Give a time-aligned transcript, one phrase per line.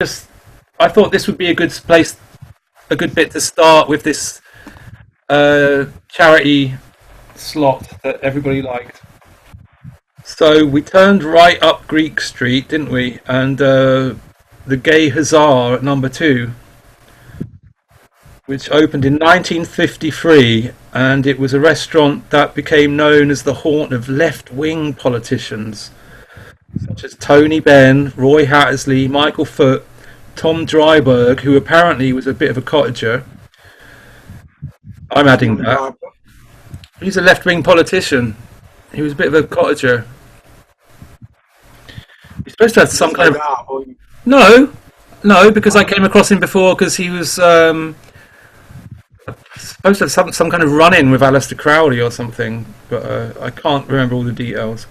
[0.00, 0.28] just
[0.78, 2.16] I thought this would be a good place,
[2.88, 4.40] a good bit to start with this
[5.28, 6.74] uh, charity
[7.34, 9.02] slot that everybody liked.
[10.24, 13.18] So we turned right up Greek Street, didn't we?
[13.26, 14.14] And uh,
[14.66, 16.52] the Gay Hussar at number two,
[18.46, 23.92] which opened in 1953, and it was a restaurant that became known as the haunt
[23.92, 25.90] of left-wing politicians
[26.78, 29.84] such as Tony Benn, Roy Hattersley, Michael Foot,
[30.36, 33.24] Tom Driberg, who apparently was a bit of a cottager.
[35.10, 35.96] I'm adding that.
[37.00, 38.36] He's a left wing politician.
[38.92, 40.06] He was a bit of a cottager.
[42.44, 43.96] He's supposed to have some kind of.
[44.24, 44.72] No,
[45.24, 47.96] no, because I came across him before because he was um,
[49.56, 53.02] supposed to have some, some kind of run in with Aleister Crowley or something, but
[53.04, 54.86] uh, I can't remember all the details.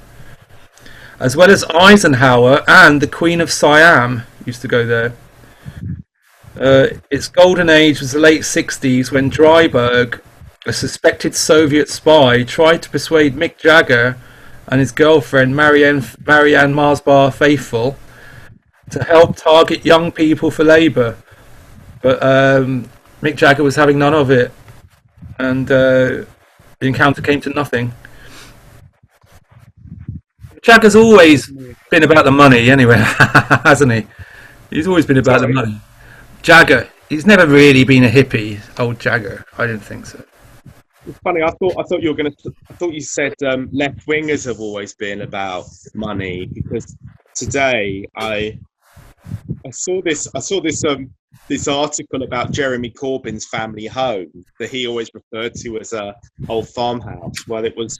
[1.19, 5.13] As well as Eisenhower and the Queen of Siam used to go there.
[6.59, 10.21] Uh, its golden age was the late 60s when Driberg,
[10.65, 14.17] a suspected Soviet spy, tried to persuade Mick Jagger
[14.67, 17.97] and his girlfriend Marianne, Marianne Marsbar Faithfull
[18.89, 21.15] to help target young people for Labour.
[22.01, 22.89] But um,
[23.21, 24.51] Mick Jagger was having none of it,
[25.37, 26.25] and uh,
[26.79, 27.93] the encounter came to nothing.
[30.61, 31.51] Jagger's always
[31.89, 32.97] been about the money, anyway,
[33.63, 34.07] hasn't he?
[34.69, 35.53] He's always been about Sorry.
[35.53, 35.81] the money.
[36.41, 39.45] Jagger, he's never really been a hippie, old Jagger.
[39.57, 40.23] I didn't think so.
[41.07, 41.41] It's funny.
[41.41, 42.53] I thought I thought you were going to.
[42.69, 46.95] I thought you said um, left wingers have always been about money because
[47.35, 48.59] today I
[49.65, 50.27] I saw this.
[50.35, 51.09] I saw this um
[51.47, 56.15] this article about Jeremy Corbyn's family home that he always referred to as a
[56.47, 57.47] old farmhouse.
[57.47, 57.99] Well, it was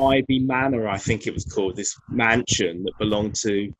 [0.00, 3.72] Ivy Manor, I think it was called, this mansion that belonged to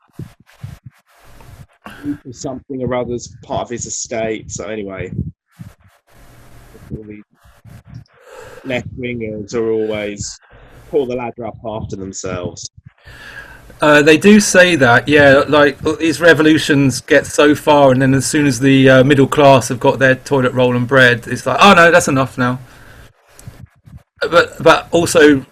[2.33, 4.50] something or other as part of his estate.
[4.50, 5.12] So anyway,
[8.64, 10.39] left wingers are always
[10.90, 12.68] pull the ladder up after themselves.
[13.80, 15.45] Uh, they do say that, yeah.
[15.48, 19.68] Like these revolutions get so far, and then as soon as the uh, middle class
[19.68, 22.58] have got their toilet roll and bread, it's like, oh no, that's enough now.
[24.20, 25.46] But but also,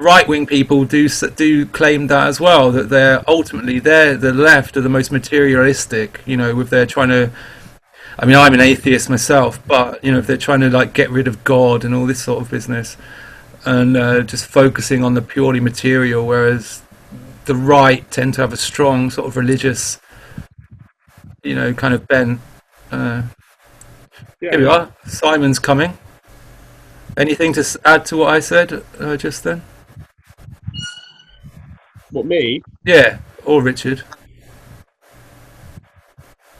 [0.00, 2.70] right wing people do do claim that as well.
[2.72, 6.20] That they're ultimately they're the left are the most materialistic.
[6.26, 7.30] You know, with their trying to.
[8.18, 11.10] I mean, I'm an atheist myself, but you know, if they're trying to like get
[11.10, 12.96] rid of God and all this sort of business,
[13.66, 16.82] and uh, just focusing on the purely material, whereas
[17.44, 20.00] the right tend to have a strong sort of religious,
[21.42, 22.40] you know, kind of bent.
[22.90, 23.22] Uh,
[24.40, 24.50] yeah.
[24.50, 24.92] Here we are.
[25.06, 25.98] Simon's coming.
[27.16, 29.62] Anything to add to what I said uh, just then?
[32.16, 32.62] What me?
[32.86, 34.02] Yeah, or Richard.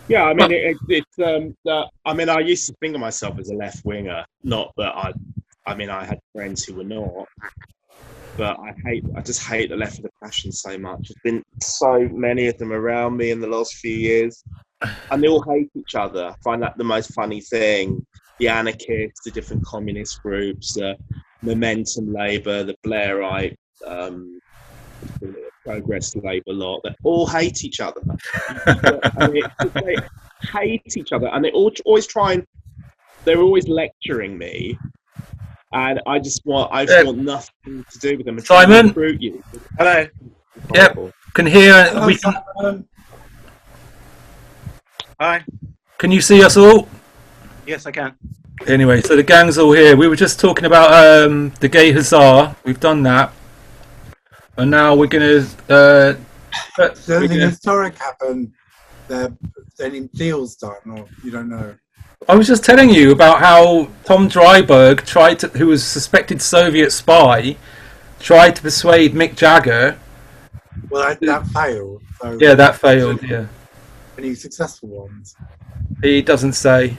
[0.07, 3.01] Yeah, I mean, it, it, it's um, uh, I mean, I used to think of
[3.01, 4.27] myself as a left winger.
[4.45, 5.15] Not that I,
[5.67, 7.27] I mean, I had friends who were not,
[8.37, 11.09] but I hate, I just hate the left of the passion so much.
[11.09, 14.45] There's been so many of them around me in the last few years,
[15.11, 16.27] and they all hate each other.
[16.27, 18.05] I find that the most funny thing.
[18.41, 20.99] The anarchists, the different communist groups, the
[21.41, 23.57] Momentum Labour, the Blairite,
[23.87, 24.39] um,
[25.67, 28.01] Progress Labour lot, they all hate each other.
[28.67, 29.43] I
[29.75, 29.97] they
[30.53, 32.47] hate each other, and they all always try and
[33.25, 34.79] they're always lecturing me
[35.73, 38.39] and I just want I just want nothing to do with them.
[38.41, 39.43] Simon, you.
[39.79, 40.07] hello.
[40.75, 40.99] Yep,
[41.35, 41.85] can hear.
[41.85, 42.89] Hello, we can.
[45.21, 45.45] Hi.
[45.99, 46.89] Can you see us all?
[47.67, 48.15] Yes, I can.
[48.67, 49.97] Anyway, so the gang's all here.
[49.97, 52.57] We were just talking about um, the gay hussar.
[52.65, 53.33] We've done that,
[54.57, 55.47] and now we're gonna.
[55.69, 56.15] Uh,
[56.95, 57.51] so anything gonna...
[57.51, 58.53] historic happened.
[59.09, 59.33] There,
[59.81, 61.75] any deals done, or you don't know?
[62.29, 66.43] I was just telling you about how Tom Driberg tried to, who was a suspected
[66.43, 67.57] Soviet spy,
[68.19, 69.99] tried to persuade Mick Jagger.
[70.91, 72.03] Well, that, that failed.
[72.21, 73.23] So yeah, that failed.
[73.23, 73.47] Yeah.
[74.19, 75.37] Any successful ones?
[76.03, 76.99] He doesn't say.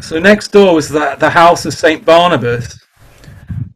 [0.00, 2.83] So next door was the, the House of Saint Barnabas,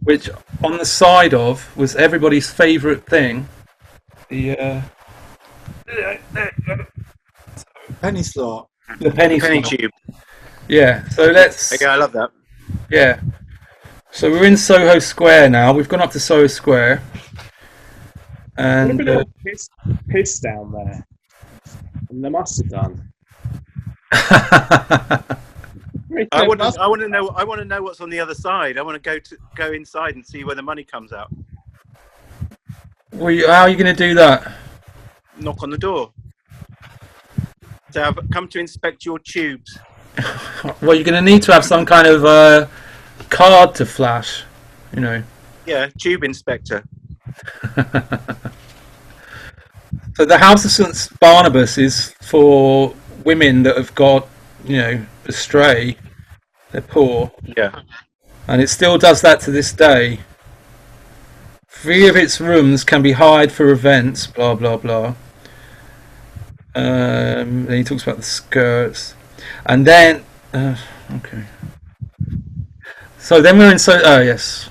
[0.08, 0.31] which
[0.64, 3.46] on the side of was everybody's favourite thing.
[4.31, 4.81] The uh,
[8.00, 8.70] penny slot.
[9.00, 9.90] The penny, penny tube.
[10.66, 11.06] Yeah.
[11.10, 11.75] So let's.
[11.75, 12.31] Okay, I love that.
[12.90, 13.20] Yeah.
[14.10, 15.75] So we're in Soho Square now.
[15.75, 17.02] We've gone up to Soho Square.
[18.56, 19.69] And uh, piss,
[20.08, 21.06] piss down there.
[22.08, 23.12] And they must have done.
[26.32, 27.29] I want, to, I want to know.
[27.29, 28.79] I want to know what's on the other side.
[28.79, 31.31] I want to go to go inside and see where the money comes out.
[33.12, 34.53] Well, how are you going to do that?
[35.38, 36.12] Knock on the door.
[37.91, 39.79] So I've come to inspect your tubes.
[40.82, 42.67] well, you're going to need to have some kind of uh,
[43.31, 44.43] card to flash,
[44.93, 45.23] you know.
[45.67, 46.85] Yeah, tube inspector.
[50.17, 52.94] so the House of St Barnabas is for
[53.25, 54.29] women that have got,
[54.64, 55.97] you know, astray.
[56.70, 57.32] They're poor.
[57.56, 57.82] Yeah.
[58.47, 60.20] And it still does that to this day.
[61.69, 65.15] Three of its rooms can be hired for events, blah, blah, blah.
[66.75, 69.15] Um, then he talks about the skirts.
[69.67, 70.76] And then, uh,
[71.12, 71.44] okay.
[73.19, 74.00] So then we're in so.
[74.05, 74.71] Oh yes.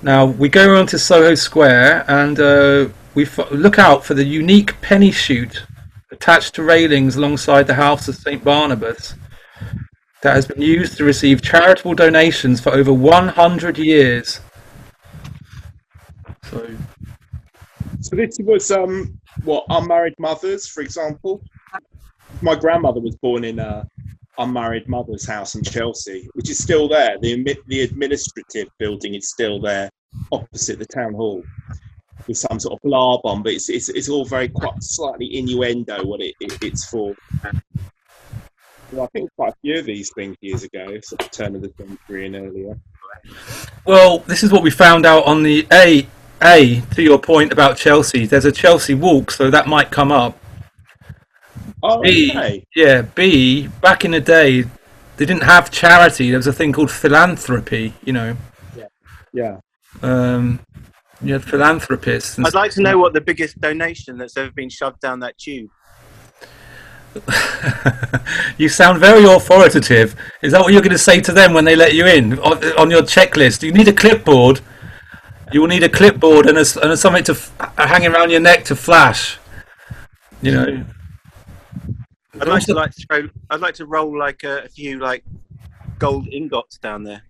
[0.00, 4.24] Now we go on to Soho Square and uh, we f- look out for the
[4.24, 5.64] unique penny chute
[6.10, 9.14] attached to railings alongside the house of St Barnabas
[10.22, 14.40] that has been used to receive charitable donations for over 100 years.
[16.44, 16.68] So,
[18.00, 21.42] so this was um, what unmarried mothers, for example.
[22.42, 23.86] My grandmother was born in a
[24.38, 27.16] unmarried mother's house in Chelsea, which is still there.
[27.20, 29.90] The the administrative building is still there,
[30.32, 31.42] opposite the town hall,
[32.26, 33.42] with some sort of blah bomb.
[33.42, 37.14] But it's it's, it's all very quite slightly innuendo what it, it it's for.
[38.92, 41.62] Well, I think quite a few of these things years ago, sort of turn of
[41.62, 42.78] the century and earlier.
[43.84, 46.06] Well, this is what we found out on the A
[46.42, 50.38] a, to your point about Chelsea, there's a Chelsea walk, so that might come up.
[51.82, 52.66] Oh, B, okay.
[52.74, 53.02] yeah.
[53.02, 54.62] B, back in the day,
[55.16, 56.30] they didn't have charity.
[56.30, 57.94] There was a thing called philanthropy.
[58.04, 58.36] You know.
[58.76, 58.86] Yeah.
[59.32, 59.60] Yeah.
[60.02, 60.60] Um,
[61.22, 62.38] you had philanthropists.
[62.38, 65.70] I'd like to know what the biggest donation that's ever been shoved down that tube.
[68.58, 70.14] you sound very authoritative.
[70.42, 72.62] Is that what you're going to say to them when they let you in on,
[72.78, 73.62] on your checklist?
[73.62, 74.60] You need a clipboard
[75.52, 78.40] you will need a clipboard and a, and a something to f- hanging around your
[78.40, 79.38] neck to flash.
[80.42, 80.84] You know.
[82.40, 83.28] I'd like to like throw.
[83.50, 85.24] I'd like to roll like a, a few like
[85.98, 87.22] gold ingots down there.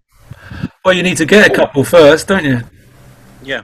[0.84, 2.60] Well, you need to get a couple first, don't you?
[3.42, 3.62] Yeah.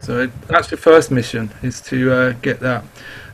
[0.00, 2.84] So that's your first mission is to uh, get that.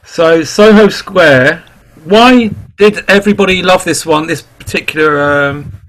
[0.05, 1.65] So Soho Square.
[2.05, 4.27] Why did everybody love this one?
[4.27, 5.81] This particular um,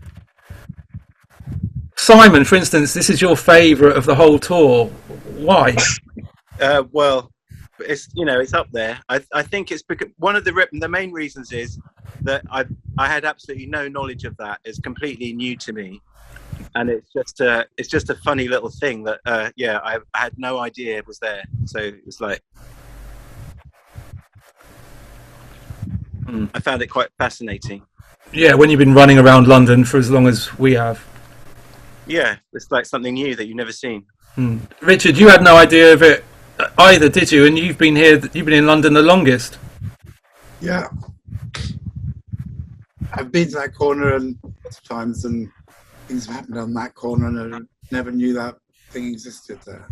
[2.02, 4.88] Simon, for instance, this is your favourite of the whole tour.
[5.38, 5.76] Why?
[6.60, 7.32] Uh, well,
[7.80, 9.00] it's you know it's up there.
[9.10, 11.80] I, I think it's because one of the the main reasons is
[12.22, 12.66] that I
[13.00, 14.60] I had absolutely no knowledge of that.
[14.64, 16.04] It's completely new to me,
[16.76, 20.20] and it's just a it's just a funny little thing that uh, yeah I, I
[20.20, 21.44] had no idea it was there.
[21.66, 22.44] So it's like
[26.32, 26.46] hmm.
[26.54, 27.84] I found it quite fascinating.
[28.34, 31.04] Yeah, when you've been running around London for as long as we have.
[32.08, 34.06] Yeah, it's like something new that you've never seen.
[34.36, 34.60] Hmm.
[34.82, 36.24] Richard, you had no idea of it
[36.78, 37.46] either, did you?
[37.46, 39.58] And you've been here, you've been in London the longest.
[40.62, 40.88] Yeah.
[43.14, 45.50] I've been to that corner and lots of times, and
[46.08, 47.60] things have happened on that corner, and I
[47.92, 48.56] never knew that
[48.90, 49.88] thing existed there.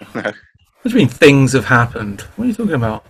[0.12, 0.34] what
[0.84, 2.22] do you mean things have happened?
[2.36, 3.04] What are you talking about?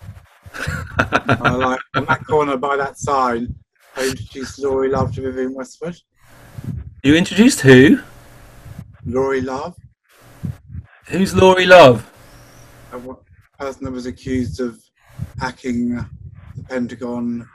[0.55, 3.55] I like on that corner by that sign.
[3.97, 5.97] I introduced Lauri Love to Vivienne Westwood.
[7.03, 8.01] You introduced who?
[9.07, 9.77] Lauri Love.
[11.07, 12.11] Who's Lauri Love?
[12.93, 12.99] A
[13.59, 14.83] person that was accused of
[15.39, 17.49] hacking the Pentagon,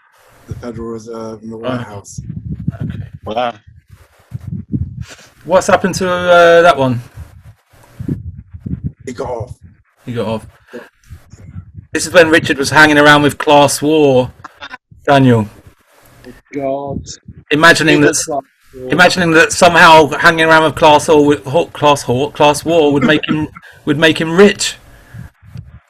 [0.48, 1.84] the Federal Reserve, and the White oh.
[1.84, 2.22] House.
[2.82, 3.08] Okay.
[3.26, 3.56] Wow.
[5.46, 7.00] What's happened to uh, that one?
[9.06, 9.58] He got off.
[10.06, 10.48] He got off.
[11.92, 14.32] This is when Richard was hanging around with Class War.
[15.06, 15.48] Daniel.
[16.54, 17.04] God.
[17.52, 18.16] Imagining that
[18.74, 21.36] Imagining that somehow hanging around with Class Hall,
[21.68, 23.48] Class Hall, Class War would make him
[23.86, 24.76] would make him rich.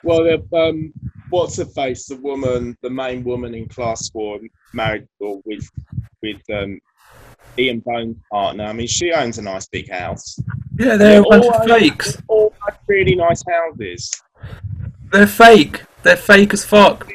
[0.01, 0.93] Well, um,
[1.29, 2.05] what's the face?
[2.05, 4.39] The woman, the main woman in Class War,
[4.71, 5.69] married or with
[6.23, 6.79] with um,
[7.57, 8.63] Ian Bone's partner.
[8.63, 10.39] I mean, she owns a nice big house.
[10.77, 12.21] Yeah, they're, they're a bunch of fakes.
[12.29, 12.53] All
[12.87, 14.09] really nice houses.
[15.11, 15.81] They're fake.
[16.03, 17.11] They're fake as fuck.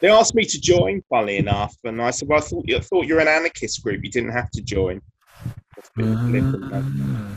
[0.00, 2.80] They asked me to join, funnily enough, and I said, "Well, I thought you I
[2.80, 4.04] thought you're an anarchist group.
[4.04, 5.00] You didn't have to join."
[5.98, 7.36] Uh,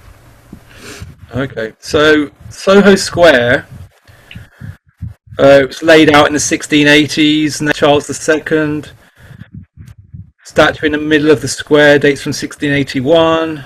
[1.35, 3.67] okay, so Soho Square.
[5.39, 8.83] Uh, it was laid out in the 1680s, and then Charles II.
[10.43, 13.63] Statue in the middle of the square dates from 1681.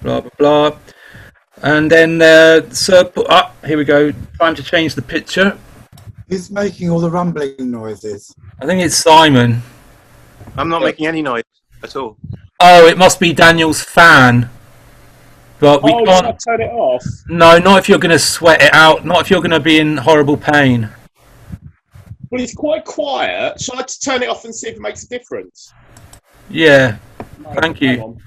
[0.00, 0.78] Blah blah blah.
[1.62, 4.12] And then uh, Sir, ah, here we go.
[4.38, 5.58] Time to change the picture.
[6.28, 8.34] Who's making all the rumbling noises?
[8.60, 9.62] I think it's Simon.
[10.56, 11.42] I'm not making any noise
[11.82, 12.16] at all.
[12.60, 14.48] Oh, it must be Daniel's fan.
[15.58, 17.04] But we oh, can't turn it off.
[17.28, 19.04] No, not if you're going to sweat it out.
[19.04, 20.88] Not if you're going to be in horrible pain.
[22.30, 23.60] Well, it's quite quiet.
[23.60, 25.74] Shall I just turn it off and see if it makes a difference?
[26.48, 26.96] Yeah.
[27.38, 28.18] No, Thank hang you.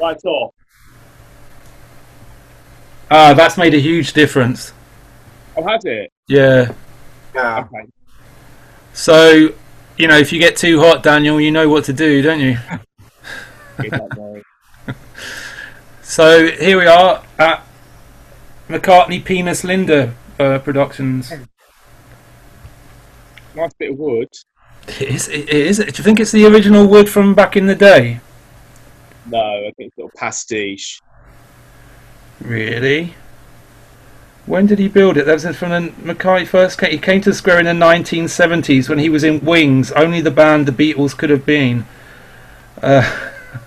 [0.00, 0.08] On.
[0.08, 0.54] Right off.
[3.10, 4.72] Ah, that's made a huge difference.
[5.56, 6.12] Oh, has it?
[6.28, 6.72] Yeah.
[7.34, 7.64] Yeah.
[7.64, 7.88] Okay.
[8.92, 9.48] So,
[9.96, 12.58] you know, if you get too hot, Daniel, you know what to do, don't you?
[13.82, 14.44] Yeah, don't worry.
[16.02, 17.62] So here we are at
[18.68, 21.30] McCartney Penis Linda uh, Productions.
[23.54, 24.28] nice bit of wood.
[24.88, 25.78] It is, it is.
[25.78, 28.20] Do you think it's the original wood from back in the day?
[29.30, 31.00] No, I think it's a little pastiche.
[32.40, 33.14] Really?
[34.46, 35.26] When did he build it?
[35.26, 36.90] That was from when McCartney first came.
[36.90, 40.30] He came to the square in the 1970s when he was in Wings, only the
[40.30, 41.84] band the Beatles could have been.
[42.82, 43.02] Uh,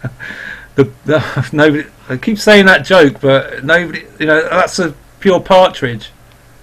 [0.75, 1.87] the, the nobody.
[2.09, 4.05] I keep saying that joke, but nobody.
[4.19, 6.09] You know, that's a pure partridge.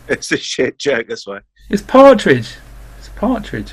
[0.09, 1.07] It's a shit joke.
[1.09, 1.41] That's why.
[1.71, 2.57] It's partridge.
[2.99, 3.73] It's partridge.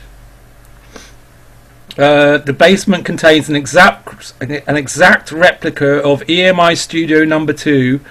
[1.98, 8.02] Uh, the basement contains an exact an exact replica of EMI Studio Number Two,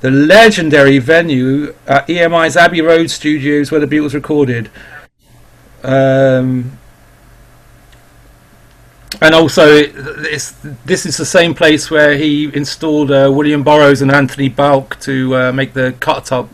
[0.00, 4.70] the legendary venue at EMI's Abbey Road Studios where the Beatles recorded.
[5.82, 6.78] Um,
[9.20, 14.48] and also, this is the same place where he installed uh, William Burroughs and Antony
[14.48, 16.48] Balch to uh, make the cut up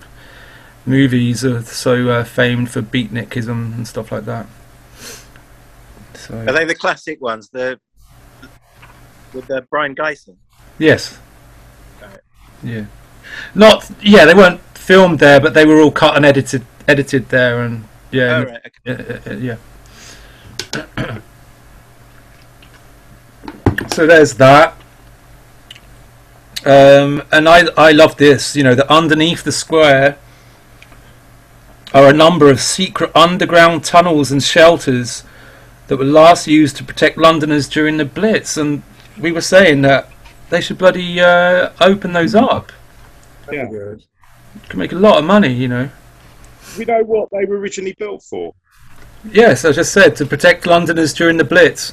[0.84, 4.46] movies are so uh, famed for beatnikism and stuff like that.
[6.23, 7.49] So Are they the classic ones?
[7.52, 7.79] The
[9.35, 10.37] with the Brion Gysin.
[10.79, 11.19] yes,
[12.00, 12.21] Right.
[12.62, 12.85] yeah,
[13.55, 14.25] not yeah.
[14.25, 18.37] They weren't filmed there, but they were all cut and edited edited there, and yeah,
[18.37, 18.61] Oh, right.
[18.87, 19.21] Okay.
[19.26, 19.57] Uh, yeah.
[23.88, 24.75] so there's that.
[26.64, 28.55] Um, and I I love this.
[28.55, 30.19] You know, that underneath the square
[31.93, 35.25] are a number of secret underground tunnels and shelters
[35.88, 38.56] that were last used to protect Londoners during the Blitz.
[38.56, 38.82] And
[39.18, 40.08] we were saying that
[40.50, 42.72] they should bloody uh, open those up.
[43.50, 43.66] Yeah.
[43.66, 44.02] good.
[44.68, 45.88] Could make a lot of money, you know.
[46.78, 48.54] We know what they were originally built for.
[49.30, 51.92] Yes, I just said to protect Londoners during the Blitz.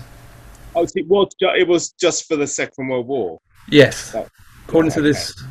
[0.75, 3.39] Oh, so it was ju- it was just for the Second World War.
[3.69, 4.27] Yes, Oh,
[4.67, 5.09] according to okay.
[5.09, 5.43] this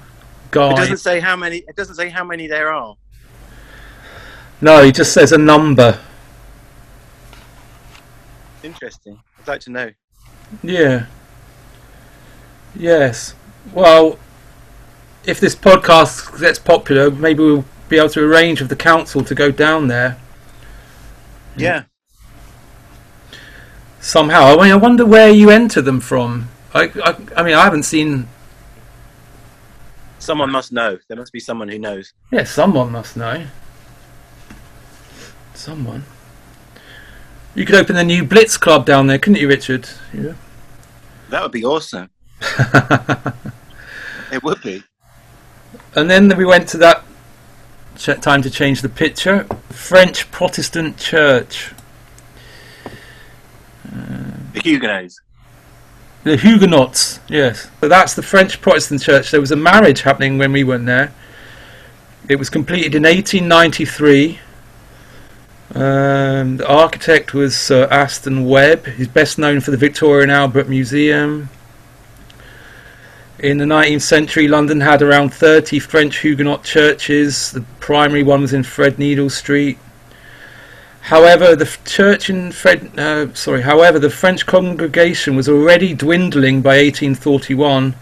[0.51, 0.73] guy.
[0.73, 1.59] It doesn't say how many.
[1.59, 2.95] It doesn't say how many there are.
[4.61, 5.99] No, he just says a number.
[8.69, 9.19] Interesting.
[9.41, 9.91] I'd like to know.
[10.63, 11.07] Yeah.
[12.77, 13.35] Yes.
[13.73, 14.19] Well,
[15.25, 19.35] if this podcast gets popular, maybe we'll be able to arrange with the council to
[19.35, 20.19] go down there
[21.55, 21.61] hmm.
[21.61, 21.85] Yeah.
[24.01, 24.59] somehow.
[24.59, 26.49] I mean, I wonder where you enter them from.
[26.75, 28.29] I, I, I mean, I haven't seen.
[30.19, 30.99] Someone must know.
[31.09, 32.13] There must be someone who knows.
[32.31, 33.47] Yeah, someone must know.
[35.55, 36.05] Someone.
[37.59, 39.89] You could open a new Blitz club down there, couldn't you, Richard?
[40.15, 40.35] Yeah.
[41.29, 42.09] That would be awesome.
[44.31, 44.85] It would be.
[45.97, 47.03] And then we went to that
[47.97, 49.45] ch- time to change the picture.
[49.71, 51.73] French Protestant Church,
[52.85, 52.91] uh,
[54.53, 55.21] The Huguenots.
[56.25, 57.19] the Huguenots.
[57.29, 59.33] Yes, so that's the French Protestant Church.
[59.33, 61.13] There was a marriage happening when we went there.
[62.29, 64.39] It was completed in 1893.
[65.75, 68.87] Um, the architect was Sir Aston Webb.
[68.87, 71.51] He's best known for the Victoria and Albert Museum.
[73.39, 77.53] In the 19th century, London had around 30 French Huguenot churches.
[77.53, 79.79] The primary one was in Threadneedle Street.
[81.03, 86.79] However, the church in Fred, uh, sorry, however, the French congregation was already dwindling by
[86.83, 87.95] 1841,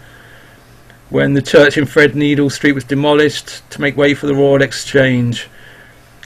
[1.09, 5.49] when the church in Threadneedle Street was demolished to make way for the Royal Exchange.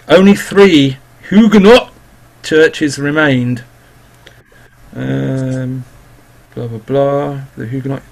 [0.08, 0.98] Only three
[1.32, 1.94] Huguenot
[2.44, 3.64] churches remained.
[4.94, 5.86] Um,
[6.54, 7.42] blah blah blah.
[7.56, 8.04] The Huguenot.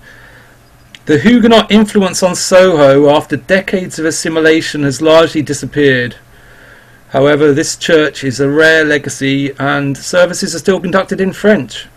[1.05, 6.15] The Huguenot influence on Soho after decades of assimilation has largely disappeared.
[7.09, 11.87] However, this church is a rare legacy and services are still conducted in French.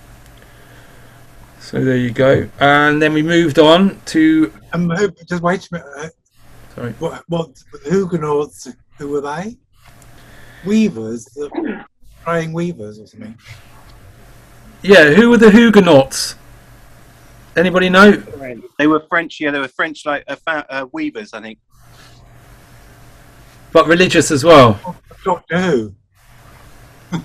[1.60, 2.48] So there you go.
[2.58, 4.52] And then we moved on to.
[4.72, 4.92] Um,
[5.28, 6.14] just wait a minute.
[6.74, 6.92] Sorry.
[6.94, 8.74] What, what the Huguenots?
[8.98, 9.56] Who were they?
[10.64, 11.84] Weavers, the
[12.22, 13.36] praying weavers or something.
[14.82, 16.36] Yeah, who were the Huguenots?
[17.56, 18.12] Anybody know?
[18.78, 19.40] They were French.
[19.40, 21.58] Yeah, they were French, like uh, fa- uh, weavers, I think.
[23.72, 24.96] But religious as well.
[25.24, 25.94] Doctor Who.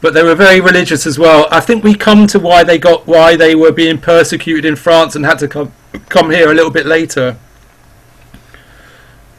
[0.00, 1.48] but they were very religious as well.
[1.50, 5.16] I think we come to why they got why they were being persecuted in France
[5.16, 5.72] and had to come
[6.10, 7.38] come here a little bit later.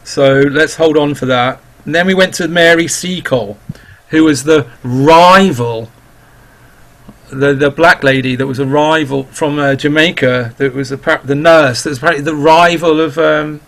[0.07, 1.59] So let's hold on for that.
[1.83, 3.57] And then we went to Mary Seacole,
[4.07, 5.91] who was the rival,
[7.29, 10.53] the the black lady that was a rival from uh, Jamaica.
[10.57, 13.59] That was appar- the nurse that was apparently the rival of um,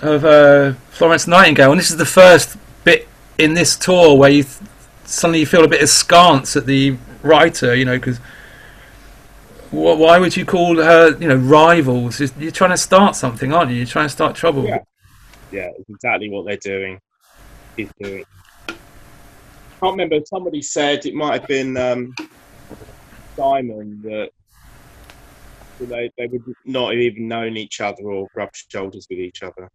[0.00, 1.72] of uh, Florence Nightingale.
[1.72, 4.44] And this is the first bit in this tour where you
[5.04, 8.20] suddenly you feel a bit askance at the writer, you know, because
[9.72, 12.20] why would you call her, you know, rivals?
[12.20, 13.78] You're- You're trying to start something, aren't you?
[13.78, 14.64] You're trying to start trouble.
[14.64, 14.78] Yeah.
[15.50, 16.98] Yeah, it's exactly what they're doing.
[17.76, 18.24] He's doing.
[18.68, 18.74] I
[19.80, 20.20] can't remember.
[20.24, 22.14] Somebody said it might have been um,
[23.36, 24.30] Simon that
[25.78, 29.42] that they they would not have even known each other or rubbed shoulders with each
[29.42, 29.68] other.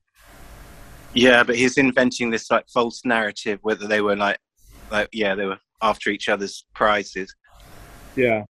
[1.13, 4.39] Yeah, but he's inventing this like false narrative whether they were like,
[4.91, 7.35] like yeah, they were after each other's prizes.
[8.15, 8.43] Yeah,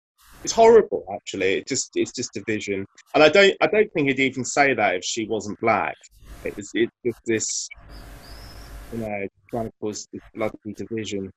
[0.44, 1.06] it's horrible.
[1.14, 4.74] Actually, it just it's just division, and I don't I don't think he'd even say
[4.74, 5.96] that if she wasn't black.
[6.44, 7.70] It's it's just this,
[8.94, 11.32] you know, trying to cause this bloody division.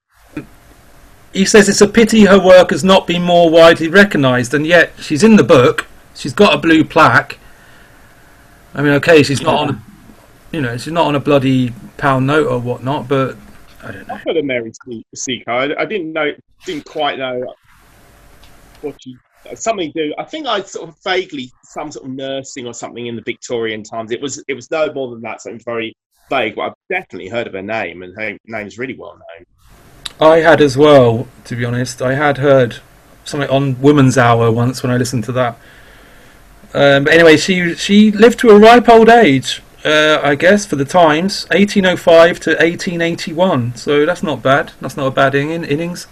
[1.33, 4.92] He says it's a pity her work has not been more widely recognised, and yet
[5.00, 5.87] she's in the book.
[6.14, 7.38] She's got a blue plaque.
[8.75, 9.83] I mean, okay, she's not on, a,
[10.52, 13.37] you know, she's not on a bloody pound note or whatnot, but
[13.83, 14.14] I don't know.
[14.14, 15.73] I've heard of Mary Se- Seacole.
[15.73, 16.33] I, I didn't know,
[16.66, 17.54] didn't quite know
[18.83, 19.17] what she
[19.55, 20.15] something do.
[20.19, 23.83] I think I sort of vaguely some sort of nursing or something in the Victorian
[23.83, 24.13] times.
[24.13, 25.43] It was it was no more than that.
[25.43, 25.97] Something very
[26.29, 26.57] vague.
[26.57, 29.47] But I've definitely heard of her name, and her name's really well known.
[30.21, 32.03] I had as well, to be honest.
[32.03, 32.77] I had heard
[33.25, 35.57] something on Women's Hour once when I listened to that.
[36.73, 40.77] Um, but anyway, she she lived to a ripe old age, uh, I guess, for
[40.77, 43.77] the times, 1805 to 1881.
[43.77, 44.73] So that's not bad.
[44.81, 46.07] That's not a bad in- innings.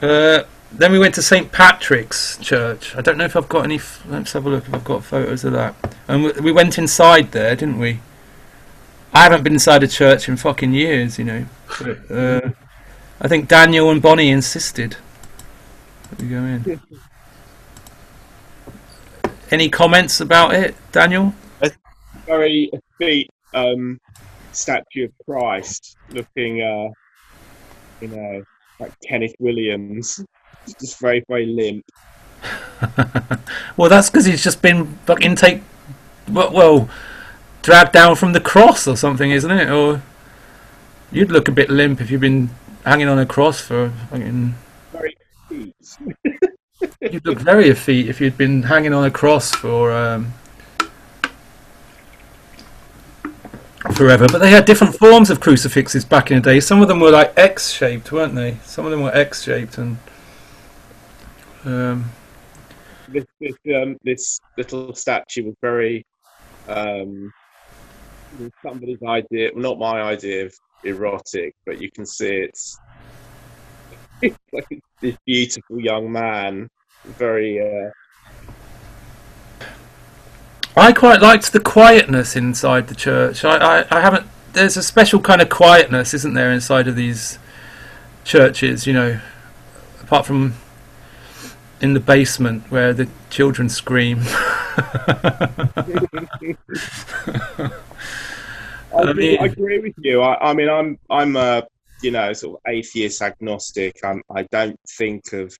[0.00, 0.42] Uh,
[0.78, 2.94] then we went to St Patrick's Church.
[2.96, 3.76] I don't know if I've got any.
[3.76, 5.74] F- let's have a look if I've got photos of that.
[6.08, 8.00] And we, we went inside there, didn't we?
[9.12, 11.46] I haven't been inside a church in fucking years, you know.
[11.80, 12.50] But, uh,
[13.20, 14.96] I think Daniel and Bonnie insisted
[16.10, 16.80] that we go in.
[19.50, 21.32] Any comments about it, Daniel?
[21.62, 21.70] A
[22.26, 23.98] Very effete um,
[24.52, 26.88] statue of Christ, looking, uh,
[28.00, 28.42] you know,
[28.78, 30.22] like Kenneth Williams.
[30.66, 31.84] It's just very very limp.
[33.76, 35.62] well, that's because he's just been fucking take,
[36.30, 36.88] well, well,
[37.62, 39.70] dragged down from the cross or something, isn't it?
[39.70, 40.02] Or
[41.10, 42.50] you'd look a bit limp if you've been
[42.84, 44.54] hanging on a cross for fucking.
[44.92, 45.16] Very
[45.50, 45.74] effete.
[47.00, 50.34] You'd look very effete if you'd been hanging on a cross for um,
[53.94, 54.26] forever.
[54.30, 56.60] But they had different forms of crucifixes back in the day.
[56.60, 58.58] Some of them were like X-shaped, weren't they?
[58.64, 59.98] Some of them were X-shaped, and
[61.66, 62.10] um,
[63.08, 66.04] this this, um, this little statue was very
[66.68, 67.32] um,
[68.38, 72.78] was somebody's idea, not my idea of erotic, but you can see it's,
[74.22, 74.66] it's like
[75.00, 76.68] this beautiful young man,
[77.04, 77.90] very uh,
[80.76, 83.44] I quite liked the quietness inside the church.
[83.44, 84.26] I, I, I haven't.
[84.52, 87.38] There's a special kind of quietness, isn't there, inside of these
[88.24, 88.86] churches?
[88.86, 89.20] You know,
[90.02, 90.54] apart from
[91.80, 94.20] in the basement where the children scream.
[98.96, 100.22] I, I mean- I agree with you.
[100.22, 101.64] I, I mean, I'm I'm a
[102.02, 103.96] you know sort of atheist agnostic.
[104.04, 105.56] I'm, I don't think of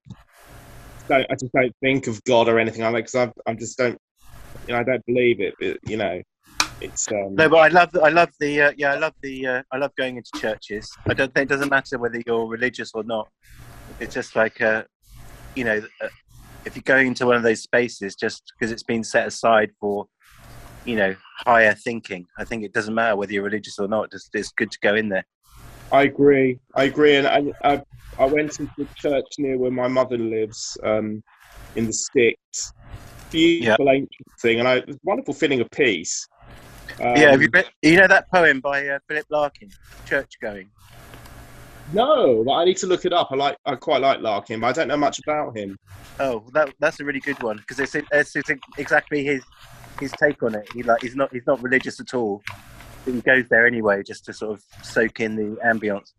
[1.08, 3.14] don't, I just don't think of God or anything like that because
[3.46, 3.98] I I just don't
[4.66, 5.54] you know I don't believe it.
[5.60, 6.22] But you know,
[6.80, 9.46] it's um, No, but I love the, I love the uh, yeah I love the
[9.46, 10.90] uh, I love going into churches.
[11.06, 13.28] I don't think it doesn't matter whether you're religious or not.
[14.00, 14.84] It's just like uh,
[15.56, 16.08] you know uh,
[16.64, 20.06] if you're going into one of those spaces just because it's been set aside for
[20.84, 22.26] you know higher thinking.
[22.38, 24.10] I think it doesn't matter whether you're religious or not.
[24.10, 25.24] Just it's good to go in there.
[25.92, 26.58] I agree.
[26.74, 27.82] I agree, and I, I,
[28.18, 31.22] I went into the church near where my mother lives, um,
[31.76, 32.72] in the sticks.
[33.30, 36.26] Beautiful ancient thing, and I, it was a wonderful feeling of peace.
[37.00, 39.70] Um, yeah, have you read, you know that poem by uh, Philip Larkin,
[40.06, 40.70] Church Going.
[41.92, 43.28] No, but I need to look it up.
[43.30, 45.78] I like, I quite like Larkin, but I don't know much about him.
[46.18, 49.42] Oh, that that's a really good one because it's, it's it's exactly his
[50.00, 50.68] his take on it.
[50.72, 52.42] He like he's not he's not religious at all.
[53.04, 56.12] But he goes there anyway just to sort of soak in the ambience.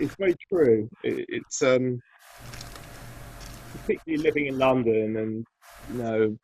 [0.00, 0.88] It's very true.
[1.04, 2.00] It, it's um,
[3.72, 5.46] particularly living in London, and
[5.92, 6.36] you know,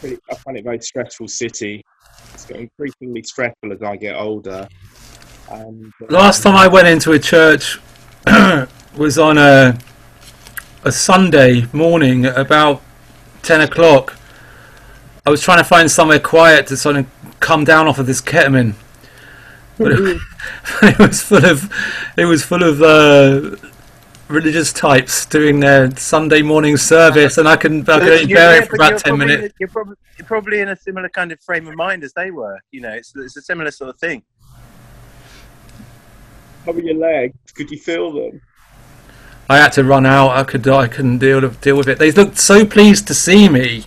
[0.00, 1.84] pretty, I find it a very stressful city.
[2.50, 4.68] Increasingly stressful as I get older.
[5.50, 7.78] And, uh, Last time I went into a church
[8.96, 9.78] was on a
[10.82, 12.82] a Sunday morning at about
[13.42, 14.16] ten o'clock,
[15.26, 17.06] I was trying to find somewhere quiet to sort of
[17.40, 18.74] come down off of this ketamine.
[19.78, 20.20] But it,
[20.82, 21.70] it was full of
[22.16, 23.56] it was full of uh,
[24.30, 28.56] religious types doing their Sunday morning service, and I couldn't I could only You're- bear
[28.56, 29.54] yeah, it for about ten probably- minutes.
[29.58, 32.58] You're probably, you're probably in a similar kind of frame of mind as they were.
[32.70, 34.22] You know, it's, it's a similar sort of thing.
[36.64, 37.34] How were your legs?
[37.54, 38.40] Could you feel them?
[39.48, 40.30] I had to run out.
[40.30, 41.98] I could I couldn't deal deal with it.
[41.98, 43.86] They looked so pleased to see me,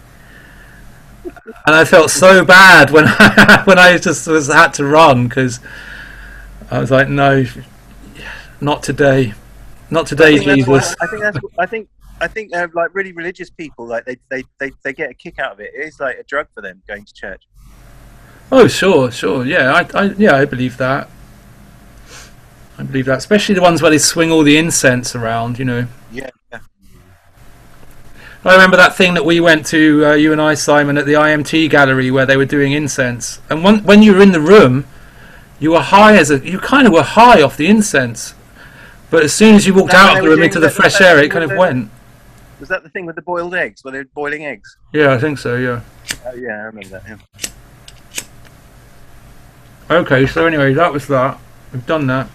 [1.24, 5.60] and I felt so bad when I, when I just was had to run because
[6.70, 7.46] I was like, no,
[8.60, 9.34] not today,
[9.94, 10.68] not today, I Jesus.
[10.68, 11.38] what- I think that's.
[11.42, 11.88] what- I think.
[12.22, 15.40] I think uh, like really religious people, like they, they, they, they get a kick
[15.40, 15.72] out of it.
[15.76, 17.42] It is like a drug for them going to church.
[18.52, 21.10] Oh, sure, sure, yeah, I, I yeah, I believe that.
[22.78, 25.88] I believe that, especially the ones where they swing all the incense around, you know.
[26.12, 26.30] Yeah.
[26.52, 26.60] yeah.
[28.46, 31.14] I remember that thing that we went to, uh, you and I, Simon, at the
[31.14, 33.40] IMT gallery where they were doing incense.
[33.50, 34.86] And when, when you were in the room,
[35.60, 38.34] you were high as a, you kind of were high off the incense.
[39.14, 41.20] But as soon as you walked out of the room into the the- fresh air,
[41.20, 41.92] it kind of the- went.
[42.60, 43.84] Was that the thing with the boiled eggs?
[43.84, 44.76] Were they boiling eggs?
[44.92, 45.82] Yeah, I think so, yeah.
[46.26, 47.04] Oh yeah, I remember that.
[47.08, 47.18] Yeah.
[49.92, 51.38] Okay, so anyway, that was that.
[51.72, 52.28] We've done that.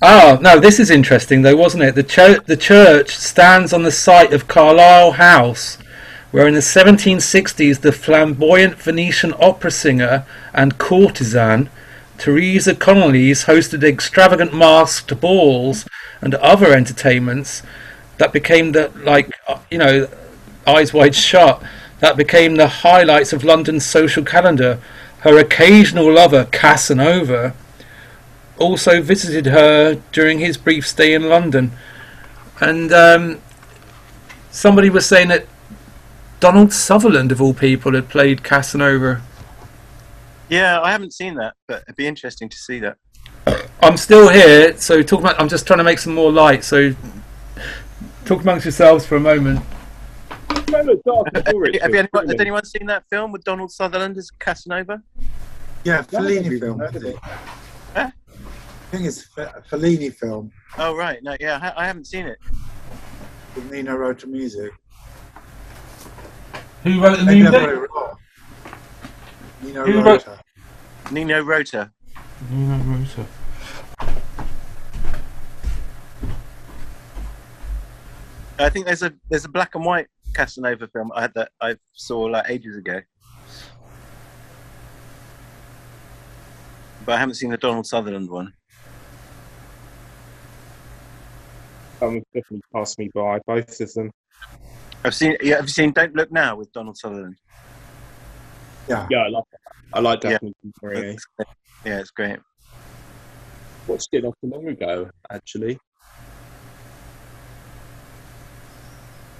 [0.00, 1.96] Ah, no, this is interesting though, wasn't it?
[1.96, 5.76] The church, the church stands on the site of Carlisle House,
[6.30, 11.68] where in the 1760s the flamboyant Venetian opera singer and courtesan
[12.18, 15.86] Teresa Cornelys hosted extravagant masked balls
[16.20, 17.62] and other entertainments
[18.18, 20.08] that became the like uh, you know
[20.66, 21.62] eyes wide shut
[22.00, 24.80] that became the highlights of London's social calendar.
[25.20, 27.54] Her occasional lover, Casanova,
[28.56, 31.72] also visited her during his brief stay in London.
[32.60, 33.40] And um,
[34.50, 35.46] somebody was saying that
[36.40, 39.22] Donald Sutherland, of all people, had played Casanova.
[40.48, 42.96] Yeah, I haven't seen that, but it'd be interesting to see that.
[43.82, 45.40] I'm still here, so talk about.
[45.40, 46.64] I'm just trying to make some more light.
[46.64, 46.94] So
[48.24, 49.60] talk amongst yourselves for a moment.
[50.70, 53.70] No, look, dark Have you, have you anyone, has anyone seen that film with Donald
[53.70, 55.02] Sutherland as Casanova?
[55.84, 56.78] Yeah, Fellini no, film.
[56.78, 56.84] no.
[56.86, 57.16] isn't?
[57.22, 57.30] Huh?
[57.94, 58.10] I
[58.90, 60.50] think it's a Fellini film.
[60.76, 62.38] Oh right, no, yeah, I, I haven't seen it.
[63.54, 64.72] with Nino wrote the music.
[66.84, 67.87] Who wrote the Maybe I music?
[69.70, 69.86] It wrong.
[69.86, 71.90] Nino Who wrote wrote- Nino Rota.
[78.58, 81.76] I think there's a there's a black and white Casanova film I had that I
[81.92, 83.00] saw like ages ago,
[87.06, 88.52] but I haven't seen the Donald Sutherland one.
[92.00, 94.10] That Um, definitely passed me by, both of them.
[95.04, 97.36] I've seen yeah, have you seen Don't Look Now with Donald Sutherland?
[98.88, 99.06] Yeah.
[99.10, 99.60] Yeah, I like that.
[99.92, 100.30] I like Yeah.
[100.30, 101.16] Daphne Maurier.
[101.84, 102.38] Yeah, it's great.
[103.86, 105.78] Watched it not too long ago, actually.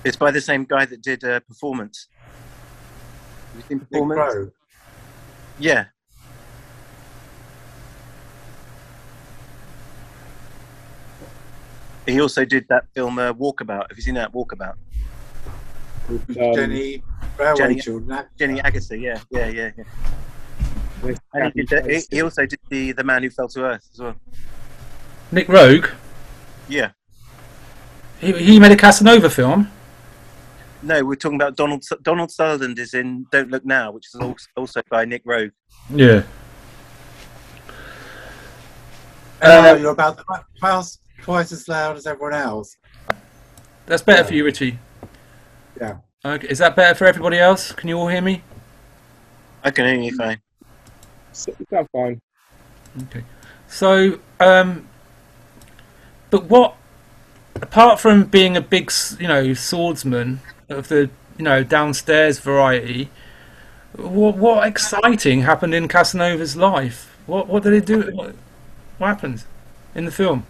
[0.04, 2.08] It's by the same guy that did uh, Performance.
[3.52, 4.52] Have you seen Performance?
[5.58, 5.86] Yeah.
[12.06, 13.88] He also did that film uh, Walkabout.
[13.90, 14.74] Have you seen that Walkabout?
[16.08, 17.02] With, With um, Jenny
[17.38, 18.24] Railway Jenny- Children.
[18.38, 19.84] Jenny Agutter, yeah, yeah, yeah, yeah.
[21.02, 23.64] with And he, did the, he, he also did the The Man Who Fell to
[23.64, 24.14] Earth as well.
[25.30, 25.90] Nick Roeg.
[26.68, 26.90] Yeah.
[28.20, 29.70] He, he made a Casanova film.
[30.82, 34.46] No, we're talking about Donald Donald Sutherland is in Don't Look Now, which is also,
[34.56, 35.50] also by Nick Roeg.
[35.90, 36.22] Yeah.
[39.42, 40.18] Uh, Uh, you're about
[40.58, 42.76] twice, twice as loud as everyone else.
[43.86, 44.78] That's better for you, Richie.
[45.80, 45.98] Yeah.
[46.24, 46.48] Okay.
[46.48, 47.72] Is that better for everybody else?
[47.72, 48.42] Can you all hear me?
[49.62, 50.40] I can hear you fine.
[51.32, 52.20] So- it sounds fine.
[53.04, 53.24] Okay.
[53.68, 54.88] So, um,
[56.30, 56.74] but what,
[57.56, 63.10] apart from being a big, you know, swordsman of the, you know, downstairs variety,
[63.94, 67.16] what, what exciting happened in Casanova's life?
[67.26, 68.10] What, what did he do?
[68.14, 68.34] What,
[68.96, 69.44] what happened
[69.94, 70.46] in the film?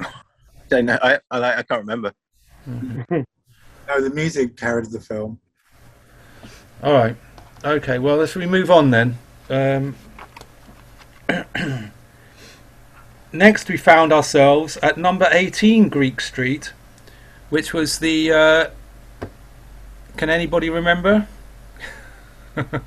[0.00, 0.06] I
[0.68, 0.98] Don't know.
[1.02, 2.12] I, I, I can't remember.
[3.88, 5.38] No, the music carried the film.
[6.82, 7.16] All right.
[7.64, 7.98] Okay.
[7.98, 9.18] Well, let's we move on then.
[9.48, 9.94] Um,
[13.32, 16.72] next, we found ourselves at number 18 Greek Street,
[17.50, 18.32] which was the.
[18.32, 18.70] Uh,
[20.16, 21.26] can anybody remember?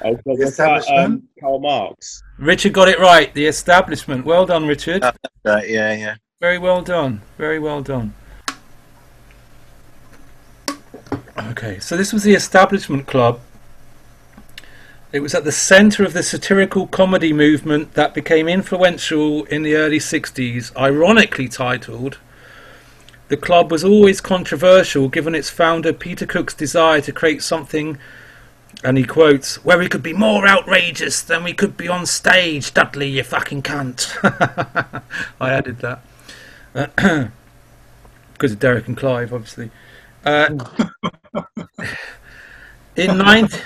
[0.00, 0.70] Oh, The what's that?
[0.70, 1.24] Um, establishment?
[1.40, 2.22] Karl Marx.
[2.38, 3.34] Richard got it right.
[3.34, 4.24] The establishment.
[4.24, 5.02] Well done, Richard.
[5.02, 5.10] Uh,
[5.44, 6.14] Uh, yeah, yeah.
[6.40, 7.20] Very well done.
[7.36, 8.14] Very well done.
[11.46, 13.40] Okay, so this was the Establishment Club.
[15.12, 19.74] It was at the centre of the satirical comedy movement that became influential in the
[19.76, 22.18] early 60s, ironically titled.
[23.28, 27.98] The club was always controversial given its founder Peter Cook's desire to create something,
[28.82, 32.74] and he quotes, where we could be more outrageous than we could be on stage,
[32.74, 34.12] Dudley, you fucking cunt.
[35.40, 37.30] I added that.
[38.34, 39.72] Because of Derek and Clive, obviously.
[40.24, 40.64] Uh,
[42.96, 43.60] in 19.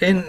[0.00, 0.24] In.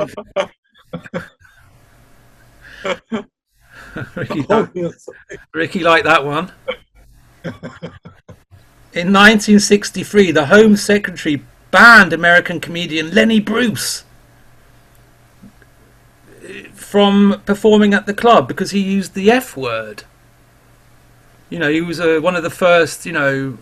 [4.15, 4.45] Ricky,
[5.53, 6.51] Ricky liked that one.
[8.93, 14.05] In 1963, the Home Secretary banned American comedian Lenny Bruce
[16.73, 20.03] from performing at the club because he used the F word.
[21.49, 23.05] You know, he was uh, one of the first.
[23.05, 23.57] You know,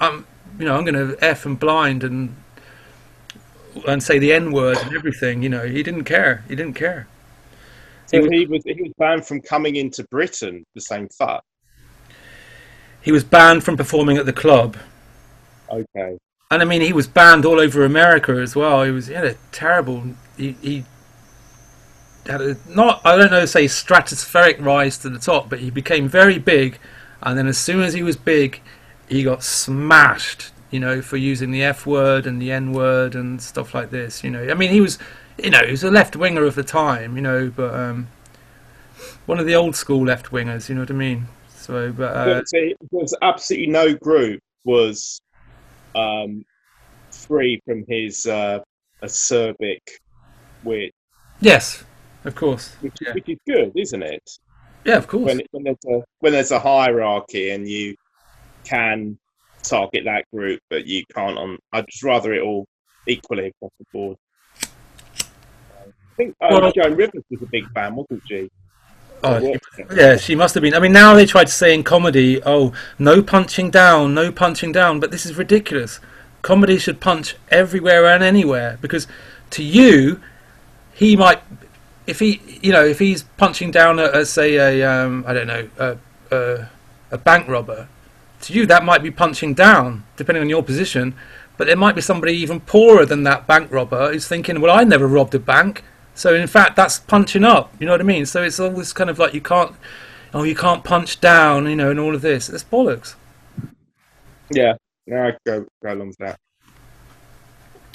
[0.00, 0.26] um,
[0.58, 2.34] you know, I'm going to F and blind and
[3.86, 5.42] and say the N word and everything.
[5.42, 6.44] You know, he didn't care.
[6.48, 7.06] He didn't care.
[8.06, 10.64] So he was he was banned from coming into Britain.
[10.74, 11.44] The same fuck.
[13.00, 14.76] He was banned from performing at the club.
[15.70, 16.18] Okay.
[16.50, 18.82] And I mean, he was banned all over America as well.
[18.84, 20.02] He was he had a terrible.
[20.36, 20.84] He, he
[22.26, 26.08] had a not I don't know say stratospheric rise to the top, but he became
[26.08, 26.78] very big,
[27.22, 28.62] and then as soon as he was big,
[29.08, 30.52] he got smashed.
[30.70, 34.22] You know, for using the F word and the N word and stuff like this.
[34.22, 34.98] You know, I mean, he was
[35.42, 37.16] you know he was a left winger of the time.
[37.16, 38.08] You know, but um,
[39.24, 40.68] one of the old school left wingers.
[40.68, 41.28] You know what I mean?
[41.48, 42.42] So, but uh,
[42.90, 45.20] There's absolutely no group was
[45.94, 46.44] um,
[47.10, 48.60] free from his uh,
[49.02, 49.80] acerbic
[50.64, 50.92] wit,
[51.40, 51.84] yes,
[52.24, 52.74] of course.
[52.80, 53.12] which, Yeah.
[53.14, 54.30] which is good, isn't it?
[54.84, 55.24] Yeah, of course.
[55.26, 57.94] When, when there's a when there's a hierarchy and you
[58.68, 59.18] can
[59.62, 61.58] target that group, but you can't on.
[61.72, 62.66] I'd just rather it all
[63.06, 64.16] equally across the board.
[64.62, 68.50] I think uh, Well- Joan Rivers was a big fan, wasn't she?
[69.24, 69.84] Oh, Yeah.
[69.96, 70.74] Yeah, she must have been.
[70.74, 74.70] I mean, now they try to say in comedy, oh, no punching down, no punching
[74.72, 75.98] down, but this is ridiculous.
[76.42, 79.08] Comedy should punch everywhere and anywhere because
[79.50, 80.20] to you,
[80.92, 81.40] he might,
[82.06, 85.48] if he, you know, if he's punching down at, at say, a, um, I don't
[85.48, 85.96] know, a,
[86.30, 86.68] a,
[87.10, 87.88] a bank robber,
[88.42, 91.14] to you that might be punching down, depending on your position.
[91.56, 94.84] But there might be somebody even poorer than that bank robber who's thinking, well, I
[94.84, 95.82] never robbed a bank.
[96.14, 97.72] So in fact, that's punching up.
[97.78, 98.26] You know what I mean?
[98.26, 99.74] So it's always kind of like you can't,
[100.32, 102.48] oh, you can't punch down, you know, and all of this.
[102.48, 103.14] It's bollocks.
[104.50, 104.74] Yeah,
[105.06, 106.38] yeah, I go go along with that.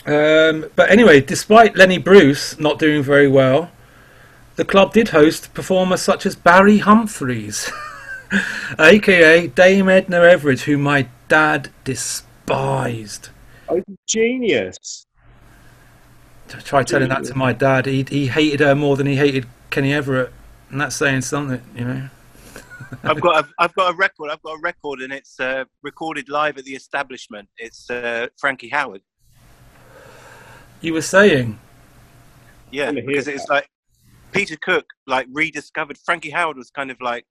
[0.05, 3.71] Um, but anyway, despite Lenny Bruce not doing very well,
[4.55, 7.71] the club did host performers such as Barry Humphries,
[8.79, 13.29] aka Dame Edna Everage, who my dad despised.
[13.69, 15.05] Oh, genius.
[16.47, 17.85] Try telling that to my dad.
[17.85, 20.31] He he hated her more than he hated Kenny Everett,
[20.69, 22.09] and that's saying something, you know.
[23.03, 24.29] I've got a, I've got a record.
[24.29, 27.49] I've got a record, and it's uh, recorded live at the establishment.
[27.57, 29.01] It's uh, Frankie Howerd.
[30.81, 31.57] You were saying,
[32.71, 33.67] Yeah, because it's like
[34.31, 37.25] Peter Cook like rediscovered Frankie Howerd was kind of like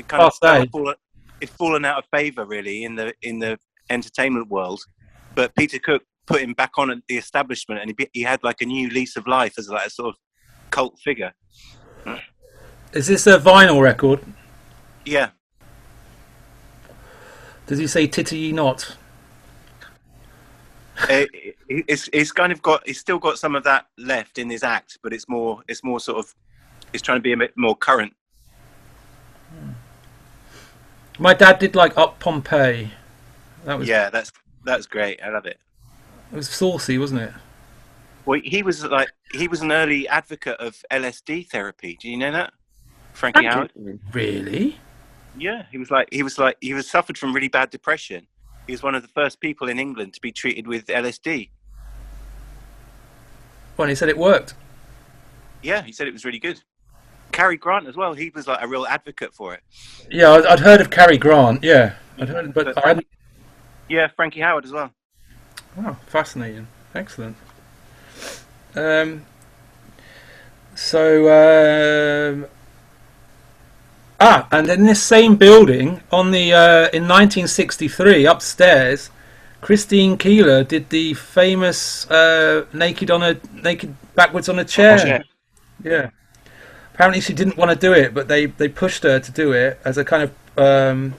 [0.00, 0.66] it kind of Passe.
[0.70, 0.94] fallen,
[1.40, 3.58] it fallen out of favor really in the in the
[3.88, 4.80] entertainment world.
[5.34, 8.60] But Peter Cook put him back on at the establishment, and he he had like
[8.60, 10.16] a new lease of life as like a sort of
[10.70, 11.32] cult figure.
[12.92, 14.20] is this a vinyl record?
[15.04, 15.30] Yeah,
[17.66, 18.96] Does he say "titty ye not"?
[21.08, 21.56] it, it-
[21.88, 24.98] it's it's kind of got he's still got some of that left in his act,
[25.02, 26.34] but it's more it's more sort of
[26.92, 28.12] he's trying to be a bit more current.
[31.20, 32.90] My dad did like Up Pompeii.
[33.66, 34.32] That was Yeah, that's
[34.64, 35.20] that's great.
[35.22, 35.58] I love it.
[36.32, 37.32] it was saucy, wasn't it?
[38.24, 41.98] Well, he was like he was an early advocate of LSD therapy.
[42.00, 42.54] Do you know that,
[43.12, 43.70] Frankie Howerd?
[44.12, 44.78] Really?
[45.36, 48.26] Yeah, he was like he was like he was suffered from really bad depression.
[48.66, 51.50] He was one of the first people in England to be treated with LSD.
[53.76, 54.54] Well, he said it worked.
[55.62, 56.62] Yeah, he said it was really good.
[57.32, 58.14] Cary Grant as well.
[58.14, 59.62] He was like a real advocate for it.
[60.10, 61.62] Yeah, I'd, I'd heard of Cary Grant.
[61.62, 63.06] Yeah, I'd heard, but I hadn't.
[63.88, 64.92] Yeah, Frankie Howerd as well.
[65.76, 66.66] Wow, fascinating.
[66.94, 67.36] Excellent.
[68.74, 69.24] Um,
[70.74, 72.46] so, um,
[74.20, 79.10] ah, and in this same building, on the uh, in 1963, upstairs,
[79.60, 84.98] Christine Keeler did the famous uh, naked on a naked backwards on a chair.
[84.98, 85.24] chair.
[85.82, 86.10] Yeah.
[87.00, 89.80] Apparently, she didn't want to do it, but they they pushed her to do it
[89.86, 91.14] as a kind of um,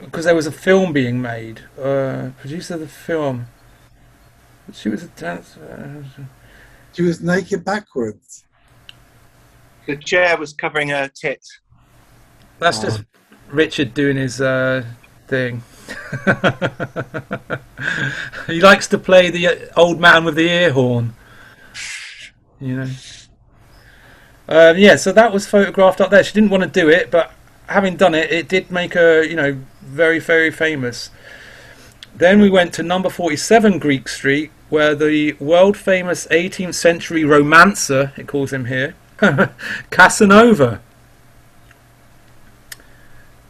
[0.00, 1.62] because there was a film being made.
[1.76, 3.46] Uh, producer of the film.
[4.72, 6.04] She was a dancer.
[6.92, 8.44] She was naked backwards.
[9.88, 11.58] The chair was covering her tits.
[12.60, 12.82] That's Oh.
[12.82, 13.02] just
[13.48, 14.84] Richard doing his uh,
[15.26, 15.64] thing.
[18.46, 21.16] he likes to play the uh, old man with the ear horn.
[22.60, 22.90] You know.
[24.48, 26.22] Um, yeah, so that was photographed up there.
[26.22, 27.32] She didn't want to do it, but
[27.68, 31.10] having done it, it did make her, you know, very, very famous.
[32.14, 38.12] Then we went to number 47 Greek Street, where the world famous 18th century romancer,
[38.16, 38.94] it calls him here,
[39.90, 40.80] Casanova.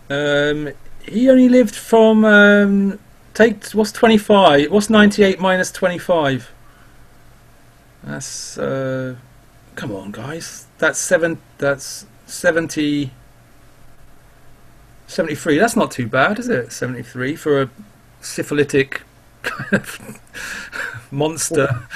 [0.08, 0.70] Um,
[1.02, 2.98] he only lived from um,
[3.32, 4.70] take what's twenty five?
[4.70, 6.52] What's ninety eight minus twenty five?
[8.02, 9.16] That's uh,
[9.76, 10.66] come on, guys.
[10.78, 11.38] That's seven.
[11.58, 13.10] That's 70,
[15.06, 15.58] 73.
[15.58, 16.72] That's not too bad, is it?
[16.72, 17.70] Seventy three for a
[18.20, 19.02] syphilitic
[19.42, 20.20] kind of
[21.10, 21.86] monster.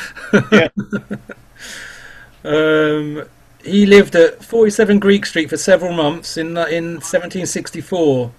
[0.52, 0.68] Yeah.
[2.44, 3.24] um,
[3.64, 8.30] he lived at 47 Greek Street for several months in in 1764.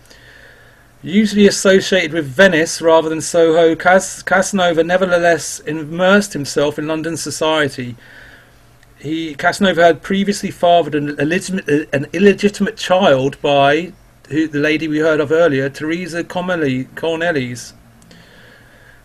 [1.01, 7.95] Usually associated with Venice rather than Soho, Cas- Casanova nevertheless immersed himself in London society.
[8.99, 13.93] He Casanova had previously fathered an illegitimate, an illegitimate child by
[14.27, 17.73] who, the lady we heard of earlier, Teresa Cornelys.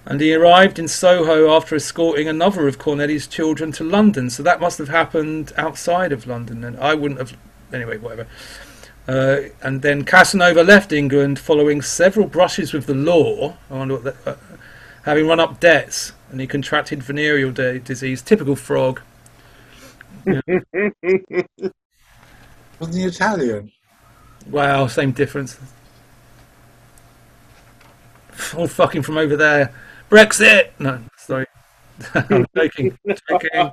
[0.05, 4.29] And he arrived in Soho after escorting another of Cornelys' children to London.
[4.31, 6.65] So that must have happened outside of London.
[6.65, 7.37] And I wouldn't have.
[7.73, 8.27] Anyway, whatever.
[9.07, 14.05] Uh, and then Casanova left England following several brushes with the law, I wonder what
[14.05, 14.37] that, uh,
[15.03, 19.01] having run up debts, and he contracted venereal di- disease, typical frog.
[22.79, 23.71] Wasn't he Italian?
[24.51, 25.59] Wow, same difference.
[28.57, 29.75] All fucking from over there.
[30.11, 30.71] Brexit!
[30.79, 31.47] No, sorry.
[32.15, 32.99] I'm joking.
[33.29, 33.71] joking.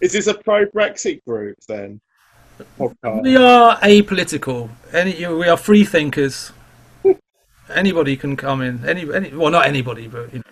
[0.00, 2.00] Is this a pro Brexit group then?
[2.78, 3.22] Podcast.
[3.22, 4.70] We are apolitical.
[4.92, 6.52] Any, we are free thinkers.
[7.74, 8.84] Anybody can come in.
[8.86, 10.44] Any, any, well, not anybody, but you know.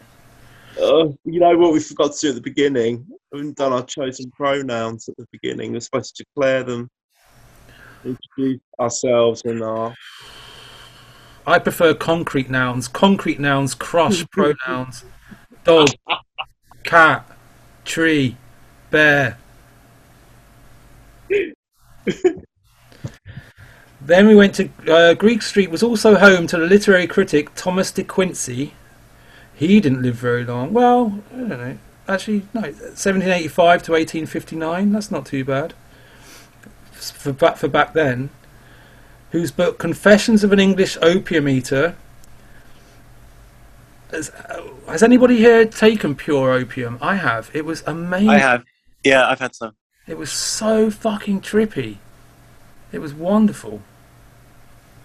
[0.80, 3.06] Uh, you know what we forgot to do at the beginning?
[3.30, 5.72] We haven't done our chosen pronouns at the beginning.
[5.72, 6.88] We're supposed to declare them,
[8.04, 9.94] introduce ourselves and our.
[11.46, 12.88] I prefer concrete nouns.
[12.88, 15.04] Concrete nouns crush pronouns.
[15.64, 15.88] Dog,
[16.84, 17.26] cat,
[17.84, 18.36] tree,
[18.90, 19.38] bear.
[24.00, 25.70] then we went to uh, Greek Street.
[25.70, 28.74] Was also home to the literary critic Thomas de Quincey.
[29.54, 30.72] He didn't live very long.
[30.72, 31.78] Well, I don't know.
[32.08, 34.92] Actually, no, 1785 to 1859.
[34.92, 35.74] That's not too bad
[36.92, 38.30] for back for back then
[39.30, 41.96] whose book Confessions of an English Opium Eater.
[44.10, 46.98] Has, uh, has anybody here taken pure opium?
[47.00, 47.50] I have.
[47.54, 48.28] It was amazing.
[48.28, 48.64] I have.
[49.02, 49.72] Yeah, I've had some.
[50.06, 51.96] It was so fucking trippy.
[52.92, 53.80] It was wonderful.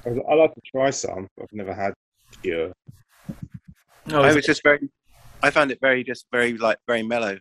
[0.06, 1.30] I I like to try some.
[1.42, 1.94] I've never had
[2.42, 2.74] pure.
[4.12, 4.90] Oh, I was just very.
[5.44, 7.38] I found it very, just very like very mellow.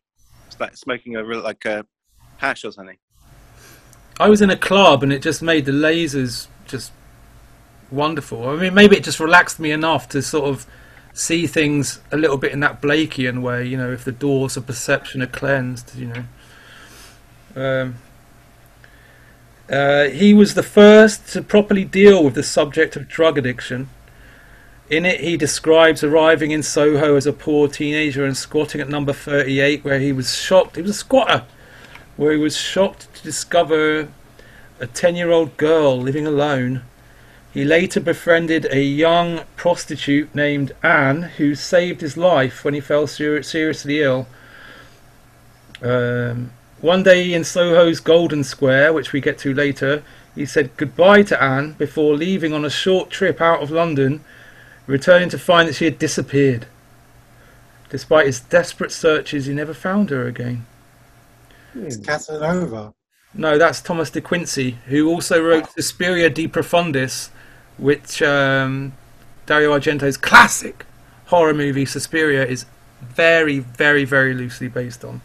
[0.46, 1.86] It's like smoking a real like a
[2.38, 2.98] hash or something.
[4.18, 6.92] I was in a club and it just made the lasers just
[7.90, 8.48] wonderful.
[8.48, 10.66] I mean, maybe it just relaxed me enough to sort of
[11.12, 13.66] see things a little bit in that Blakean way.
[13.66, 16.24] You know, if the doors of perception are cleansed, you know.
[17.54, 17.96] Um,
[19.70, 23.88] uh, he was the first to properly deal with the subject of drug addiction.
[24.88, 29.12] In it, he describes arriving in Soho as a poor teenager and squatting at number
[29.12, 30.76] 38, where he was shocked.
[30.76, 31.44] He was a squatter
[32.16, 34.08] where he was shocked to discover
[34.78, 36.82] a 10 year old girl living alone.
[37.52, 43.06] He later befriended a young prostitute named Anne who saved his life when he fell
[43.06, 44.26] ser- seriously ill.
[45.82, 50.02] Um, one day in Soho's Golden Square, which we get to later,
[50.34, 54.22] he said goodbye to Anne before leaving on a short trip out of London,
[54.86, 56.66] returning to find that she had disappeared.
[57.90, 60.66] Despite his desperate searches, he never found her again.
[61.74, 62.92] It's Casanova.
[63.34, 67.28] No, that's Thomas de Quincey, who also wrote Suspiria de Profundis,
[67.76, 68.94] which um,
[69.44, 70.86] Dario Argento's classic
[71.26, 72.64] horror movie Suspiria is
[73.02, 75.20] very, very, very loosely based on.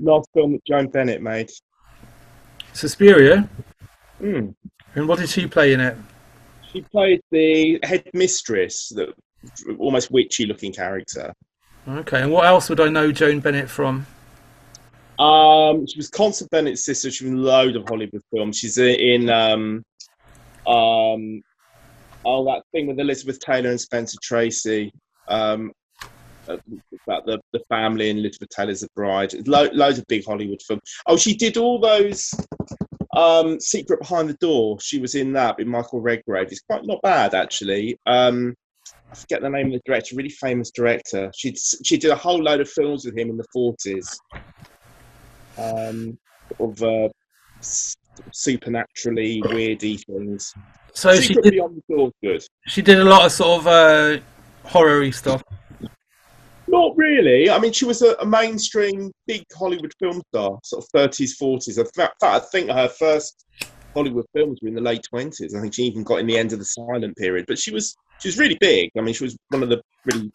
[0.00, 1.50] Last film that Joan Bennett made.
[2.72, 3.48] Suspiria,
[4.18, 4.50] Hmm.
[4.94, 5.96] and what did she play in it?
[6.74, 9.12] She played the headmistress, the
[9.78, 11.32] almost witchy-looking character.
[11.86, 14.06] Okay, and what else would I know Joan Bennett from?
[15.18, 17.10] Um, she was Constance Bennett's sister.
[17.10, 18.58] She was in a load of Hollywood films.
[18.58, 19.84] She's in um,
[20.66, 21.42] um,
[22.24, 24.92] oh, that thing with Elizabeth Taylor and Spencer Tracy.
[25.28, 25.72] Um,
[26.46, 29.32] about the, the family and Elizabeth Taylor's a bride.
[29.46, 30.82] Lo- loads of big Hollywood films.
[31.06, 32.34] Oh, she did all those
[33.16, 34.80] um, Secret Behind the Door.
[34.80, 36.48] She was in that with Michael Redgrave.
[36.50, 37.98] It's quite not bad actually.
[38.06, 38.54] Um,
[39.10, 40.16] I forget the name of the director.
[40.16, 41.30] Really famous director.
[41.36, 41.54] She
[41.84, 44.18] she did a whole load of films with him in the forties.
[45.56, 46.18] Um,
[46.58, 47.08] of uh,
[48.32, 50.52] supernaturally weirdy things.
[50.92, 52.44] So she did, Beyond the Door, good.
[52.66, 54.18] she did a lot of sort of uh,
[54.64, 55.42] horror-y stuff.
[56.74, 57.48] Not really.
[57.48, 61.78] I mean, she was a, a mainstream big Hollywood film star, sort of thirties, forties.
[61.78, 63.46] In fact, I think her first
[63.94, 65.54] Hollywood films were in the late twenties.
[65.54, 67.44] I think she even got in the end of the silent period.
[67.46, 68.90] But she was she was really big.
[68.98, 70.32] I mean, she was one of the really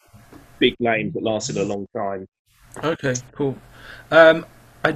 [0.59, 2.25] big names that lasted a long time.
[2.83, 3.57] Okay, cool.
[4.09, 4.45] Um,
[4.85, 4.95] I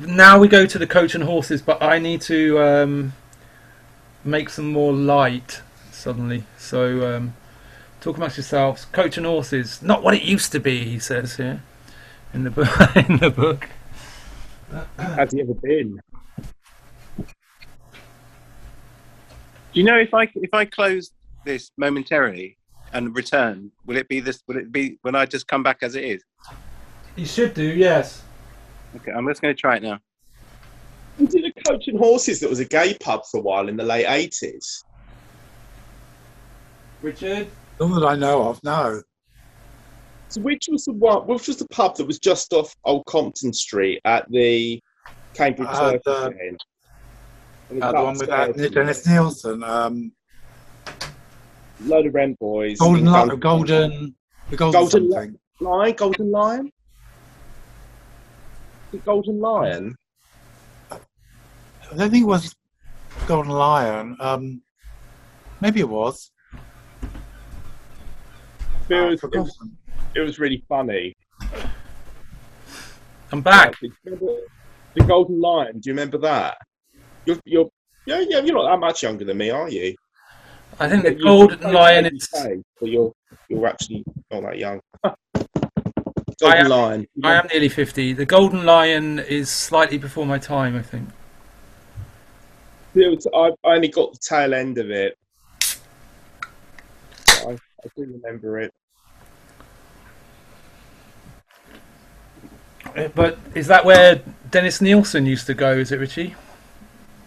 [0.00, 3.12] now we go to the coach and horses, but I need to um,
[4.24, 6.44] make some more light suddenly.
[6.58, 7.34] So um,
[8.00, 8.84] talk amongst yourselves.
[8.86, 10.84] Coach and horses, not what it used to be.
[10.84, 11.62] He says here
[12.32, 12.68] in the book.
[12.96, 13.68] in the book.
[14.98, 16.00] Has he ever been?
[17.16, 17.24] Do
[19.72, 21.10] you know if I if I close
[21.44, 22.56] this momentarily
[22.92, 24.42] and return, will it be this?
[24.46, 26.22] Will it be when I just come back as it is?
[27.16, 28.22] You should do, yes.
[28.96, 29.98] Okay, I'm just going to try it now.
[31.18, 33.76] We did a Coach and Horses that was a gay pub for a while in
[33.76, 34.84] the late eighties.
[37.02, 37.48] Richard.
[37.80, 39.02] Not that I know of, no.
[40.28, 41.26] So which was the one?
[41.26, 44.80] Which was the pub that was just off Old Compton Street at the
[45.34, 46.56] Cambridge Uh, Circus the-
[47.82, 50.12] Uh, the one with that Dennis Nilsen, um,
[51.84, 52.78] load of rent boys.
[52.78, 54.14] Golden, Li- Golden,
[54.50, 55.38] the Golden, Golden something.
[55.60, 56.72] Lion, Golden Lion.
[58.90, 59.96] The Golden Lion.
[60.90, 60.96] I
[61.96, 62.54] don't think it was
[63.26, 64.16] Golden Lion.
[64.20, 64.62] Um,
[65.60, 66.30] maybe it was.
[68.90, 69.58] It was, it was,
[70.14, 71.14] it was really funny.
[73.32, 73.74] I'm back.
[73.80, 73.90] Do
[74.94, 75.78] the Golden Lion.
[75.80, 76.56] Do you remember that?
[77.26, 77.68] You're, you're,
[78.06, 79.94] yeah, yeah, you're not that much younger than me, are you?
[80.80, 82.28] I think the You- golden you- lion you is.
[82.30, 83.12] say, But you're,
[83.48, 84.80] you're actually not that young.
[85.04, 85.14] I
[86.40, 87.06] Golden am- Lion.
[87.24, 88.12] I am nearly fifty.
[88.12, 91.08] The golden lion is slightly before my time, I think.
[92.94, 95.16] It was- I I only got the tail end of it.
[97.84, 98.74] I, I do remember it.
[102.96, 105.72] Uh, But is that where Dennis Nilsen used to go?
[105.72, 106.34] Is it Richie?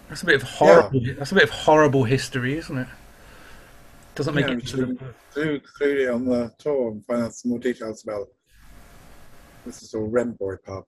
[0.08, 1.00] That's a bit of horrible.
[1.18, 2.88] That's a bit of horrible history, isn't it?
[4.14, 4.74] Doesn't make Yeah, it.
[4.74, 8.22] we the do include it on the tour and find out some more details about
[8.22, 8.34] it.
[9.64, 10.84] This is all Remboy pub.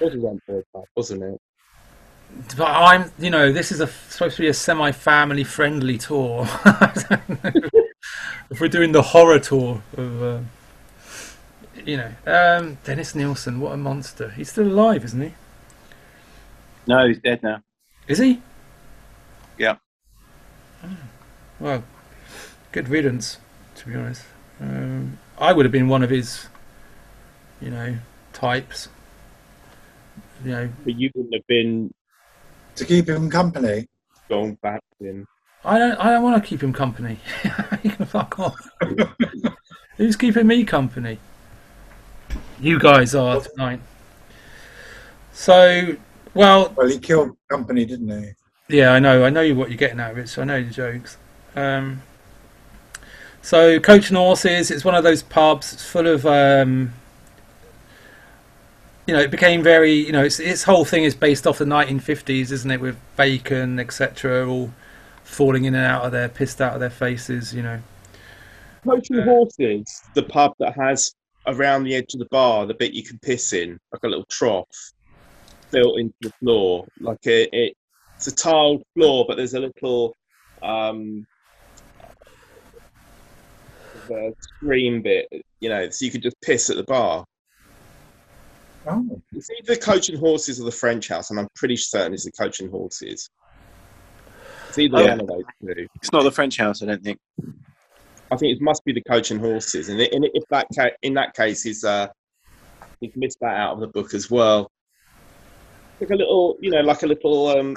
[0.00, 1.40] It was a rent boy pub, wasn't it?
[2.56, 6.48] But I'm, you know, this is a supposed to be a semi-family friendly tour.
[8.54, 10.38] I don't know if we're doing the horror tour of, uh,
[11.84, 14.30] you know, um, Dennis Nilsen, what a monster!
[14.30, 15.34] He's still alive, isn't he?
[16.86, 17.62] No, he's dead now.
[18.06, 18.40] Is he?
[19.58, 19.78] Yeah.
[20.84, 20.96] Oh,
[21.58, 21.82] well,
[22.70, 23.38] good riddance,
[23.74, 24.22] to be honest.
[24.60, 26.46] Um, I would have been one of his,
[27.60, 27.96] you know,
[28.32, 28.88] types.
[30.44, 31.92] You know, But you wouldn't have been
[32.76, 33.88] To keep him company.
[34.28, 35.26] going back in.
[35.64, 35.96] I don't.
[35.98, 37.18] I don't want to keep him company.
[37.82, 38.70] he can fuck off.
[39.96, 41.18] Who's keeping me company?
[42.60, 43.80] You guys are tonight.
[45.32, 45.96] So,
[46.34, 48.08] well, Well, he killed company, didn't
[48.68, 48.76] he?
[48.76, 49.24] yeah, I know.
[49.24, 50.38] I know what you're getting at, Rich.
[50.38, 51.16] I know the jokes.
[51.56, 52.02] Um,
[53.42, 54.70] so, Coach and Horses.
[54.70, 55.72] It's one of those pubs.
[55.72, 56.26] It's full of.
[56.26, 56.92] Um,
[59.06, 59.92] you know, it became very.
[59.92, 62.80] You know, its its whole thing is based off the 1950s, isn't it?
[62.80, 64.70] With bacon, etc., all
[65.24, 67.52] falling in and out of there, pissed out of their faces.
[67.52, 67.80] You know.
[68.84, 71.14] Coach and Horses, the pub that has
[71.46, 74.26] around the edge of the bar the bit you can piss in, like a little
[74.30, 74.92] trough
[75.70, 76.86] built into the floor.
[77.00, 77.76] Like a, it,
[78.16, 80.14] it's a tiled floor, but there's a little
[80.62, 81.26] um,
[84.08, 85.28] the screen bit,
[85.60, 87.24] you know, so you could just piss at the bar.
[88.86, 92.24] Oh, It's either Coach and Horses or the French House, and I'm pretty certain it's
[92.24, 93.28] the Coach and Horses.
[94.76, 95.06] It's either Oh.
[95.08, 95.86] one of those two.
[95.96, 97.18] It's not the French house, I don't think.
[98.32, 101.14] I think it must be the coach and horses, and in, if that ca- in
[101.14, 102.08] that case, he's uh,
[103.00, 104.68] he's missed that out of the book as well.
[106.00, 107.76] Like a little, you know, like a little um,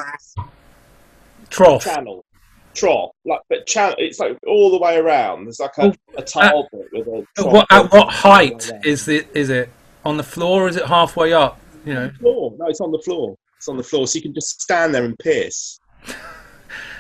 [1.50, 1.84] Trough.
[1.84, 2.26] channel,
[2.74, 3.94] trough, like but channel.
[4.00, 5.46] It's like all the way around.
[5.46, 7.18] There's like a, a tile bit with a.
[7.20, 9.28] At trough what, at built what all the height is it?
[9.36, 9.70] Is it
[10.04, 10.64] on the floor?
[10.66, 11.60] Or is it halfway up?
[11.86, 12.10] You know.
[12.20, 12.54] floor?
[12.58, 13.36] No, it's on the floor.
[13.58, 15.80] It's on the floor, so you can just stand there and piss.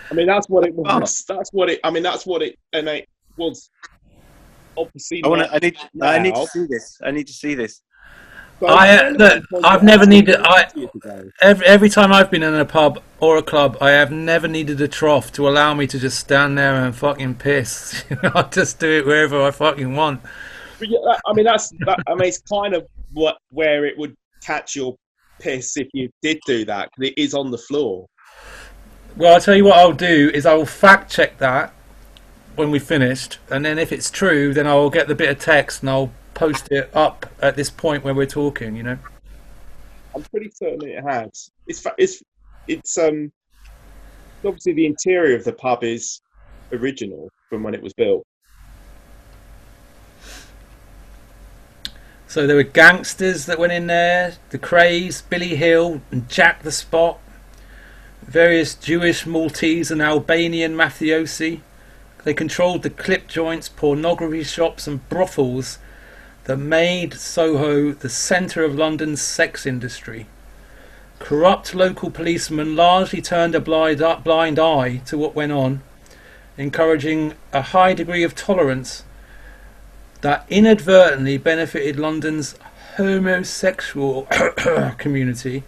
[0.10, 1.24] I mean, that's what it was.
[1.28, 1.80] That's what it.
[1.84, 2.58] I mean, that's what it.
[2.74, 3.70] And it was
[4.78, 5.24] obviously.
[5.24, 5.54] I want to.
[5.54, 5.78] I need.
[6.02, 6.98] I need to see this.
[7.04, 7.82] I need to see this.
[8.60, 10.68] but I, uh, I'm look, saying I've never needed- I-
[11.42, 14.82] Every every time I've been in a pub or a club, I have never needed
[14.82, 18.04] a trough to allow me to just stand there and fucking piss.
[18.24, 20.22] I just do it wherever I fucking want.
[20.80, 21.70] But yeah, that- I mean, that's.
[21.86, 24.96] That, I mean, it's kind of what where it would catch your
[25.40, 28.08] piss if you did do that because it is on the floor.
[29.18, 31.74] Well, I'll tell you what I'll do is I will fact check that
[32.56, 35.82] when we finished, and then if it's true, then I'll get the bit of text
[35.82, 38.76] and I'll post it up at this point where we're talking.
[38.76, 38.98] You know.
[40.14, 41.50] I'm pretty certain it has.
[41.66, 42.22] It's it's
[42.68, 43.32] it's um
[44.46, 46.22] obviously the interior of the pub is
[46.72, 48.24] original from when it was built.
[52.28, 56.72] So there were gangsters that went in there, the Krays, Billy Hill, and Jack the
[56.72, 57.20] Spot,
[58.28, 61.62] various Jewish, Maltese, and Albanian mafiosi.
[62.24, 65.80] They controlled the clip joints, pornography shops, and brothels
[66.44, 70.28] that made Soho the centre of London's sex industry.
[71.20, 75.82] Corrupt local policemen largely turned a blind, blind eye to what went on,
[76.58, 79.04] encouraging a high degree of tolerance
[80.22, 82.56] that inadvertently benefited London's
[82.98, 84.24] homosexual
[84.98, 85.64] community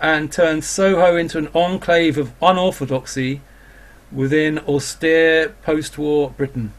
[0.00, 3.40] and turned Soho into an enclave of unorthodoxy
[4.10, 6.72] within austere post war Britain.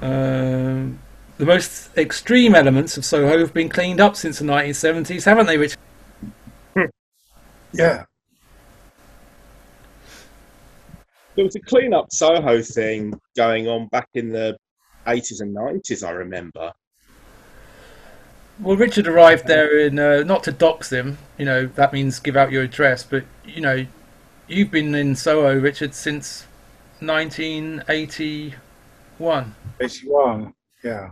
[0.00, 0.98] Um,
[1.38, 5.58] the most extreme elements of Soho have been cleaned up since the 1970s, haven't they,
[5.58, 5.76] Rich?
[7.72, 8.04] Yeah.
[11.34, 14.56] There was a clean up Soho thing going on back in the
[15.06, 16.72] 80s and 90s, I remember.
[18.58, 21.18] Well, Richard arrived there in uh, not to dox him.
[21.36, 23.02] You know that means give out your address.
[23.02, 23.86] But you know,
[24.48, 26.46] you've been in Soho, Richard, since
[27.00, 30.54] 1981, 81.
[30.82, 31.10] Yeah.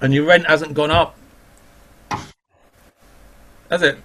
[0.00, 1.16] and your rent hasn't gone up,
[3.68, 3.98] has it?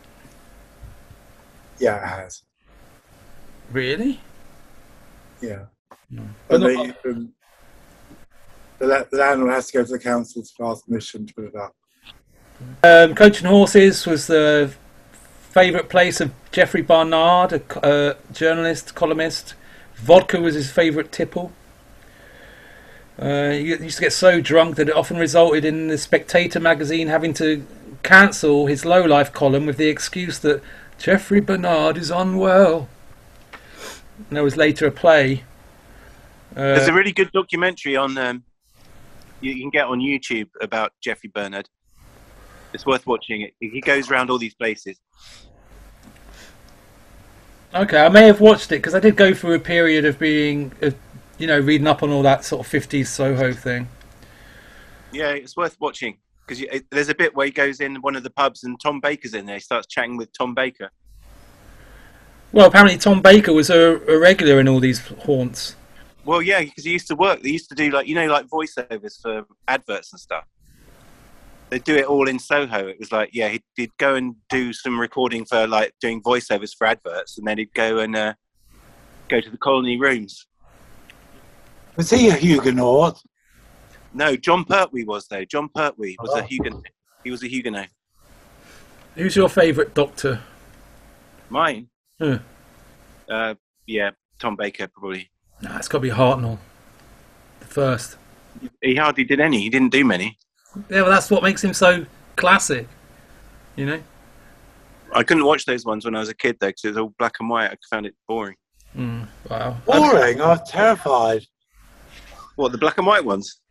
[1.79, 2.43] Yeah, it has.
[3.71, 4.19] Really?
[5.41, 5.65] Yeah.
[6.09, 6.23] No.
[6.47, 7.33] But But they, um,
[8.79, 11.45] the, la- the landlord has to go to the council to ask permission to put
[11.45, 11.75] it up.
[12.83, 14.73] Um, Coach and Horses was the
[15.51, 19.55] favourite place of Jeffrey Bernard, a co- uh, journalist, columnist.
[19.95, 21.51] Vodka was his favourite tipple.
[23.17, 27.07] Uh, he used to get so drunk that it often resulted in the Spectator magazine
[27.07, 27.65] having to
[28.03, 30.61] cancel his low life column with the excuse that
[30.97, 32.89] Jeffrey Bernard is unwell.
[34.17, 35.43] And there was later a play.
[36.53, 38.43] There's Uh, a really good documentary on um,
[39.53, 41.69] you, can get on YouTube about Jeffrey Bernard.
[42.73, 43.53] It's worth watching it.
[43.59, 44.99] He goes around all these places.
[47.73, 50.71] Okay, I may have watched it because I did go through a period of being,
[51.37, 53.87] you know, reading up on all that sort of 50s Soho thing.
[55.11, 58.29] Yeah, it's worth watching because there's a bit where he goes in one of the
[58.29, 59.55] pubs and Tom Baker's in there.
[59.55, 60.89] He starts chatting with Tom Baker.
[62.51, 65.75] Well, apparently Tom Baker was a, a regular in all these haunts.
[66.25, 67.41] Well, yeah, because he used to work.
[67.43, 70.45] They used to do like you know like voiceovers for adverts and stuff.
[71.69, 72.87] They do it all in Soho.
[72.87, 76.75] It was like yeah, he'd, he'd go and do some recording for like doing voiceovers
[76.75, 78.33] for adverts, and then he'd go and uh,
[79.29, 80.47] go to the colony rooms.
[81.95, 83.21] Was he a Huguenot?
[84.13, 85.45] No, Jon Pertwee was though.
[85.45, 86.45] Jon Pertwee was a Oh.
[86.47, 86.85] Huguenot.
[87.23, 87.87] He was a Huguenot.
[89.15, 90.41] Who's your favourite doctor?
[91.49, 91.87] Mine.
[92.19, 92.35] Hmm.
[93.29, 93.55] Uh,
[93.87, 95.29] yeah, Tom Baker probably.
[95.65, 96.59] Nah, it's got to be Hartnell.
[97.59, 98.17] The first.
[98.81, 99.61] He hardly did any.
[99.61, 100.37] He didn't do many.
[100.89, 102.05] Yeah, well, that's what makes him so
[102.35, 102.87] classic.
[103.75, 104.01] You know?
[105.11, 107.13] I couldn't watch those ones when I was a kid though, because it was all
[107.17, 107.71] black and white.
[107.71, 108.57] I found it boring.
[108.95, 109.75] Mm, wow.
[109.85, 110.39] Boring.
[110.39, 111.43] I was terrified.
[112.57, 113.61] What the black and white ones?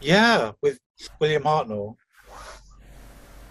[0.00, 0.78] Yeah, with
[1.20, 1.96] William Hartnell.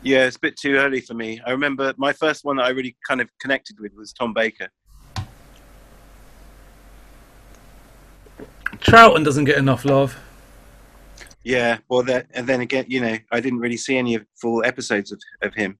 [0.03, 1.41] Yeah, it's a bit too early for me.
[1.45, 4.69] I remember my first one that I really kind of connected with was Tom Baker.
[8.81, 10.17] Troughton doesn't get enough love.
[11.43, 15.11] Yeah, well, that, and then again, you know, I didn't really see any full episodes
[15.11, 15.77] of, of him.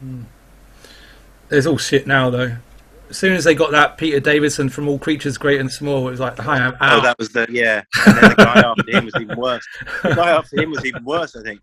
[0.00, 0.22] Hmm.
[1.48, 2.56] There's all shit now, though.
[3.10, 6.12] As soon as they got that Peter Davison from All Creatures Great and Small, it
[6.12, 7.82] was like, hi, I'm Oh, that was the yeah.
[8.06, 9.66] And then the guy after him was even worse.
[10.02, 11.60] The guy after him was even worse, I think.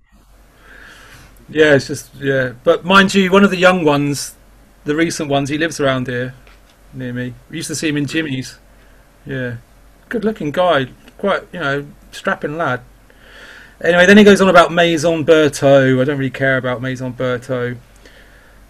[1.50, 2.54] Yeah, it's just, yeah.
[2.64, 4.36] But mind you, one of the young ones,
[4.86, 6.36] the recent ones, he lives around here
[6.94, 7.34] near me.
[7.50, 8.60] We used to see him in Jimmy's.
[9.26, 9.58] Yeah.
[10.12, 10.88] Good looking guy.
[11.18, 12.82] Quite, you know, strapping lad.
[13.82, 16.02] Anyway, then he goes on about Maison Bertaux.
[16.02, 17.78] I don't really care about Maison Bertaux.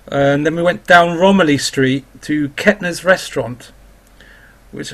[0.07, 3.71] And then we went down Romilly Street to Kettner's Restaurant,
[4.71, 4.93] which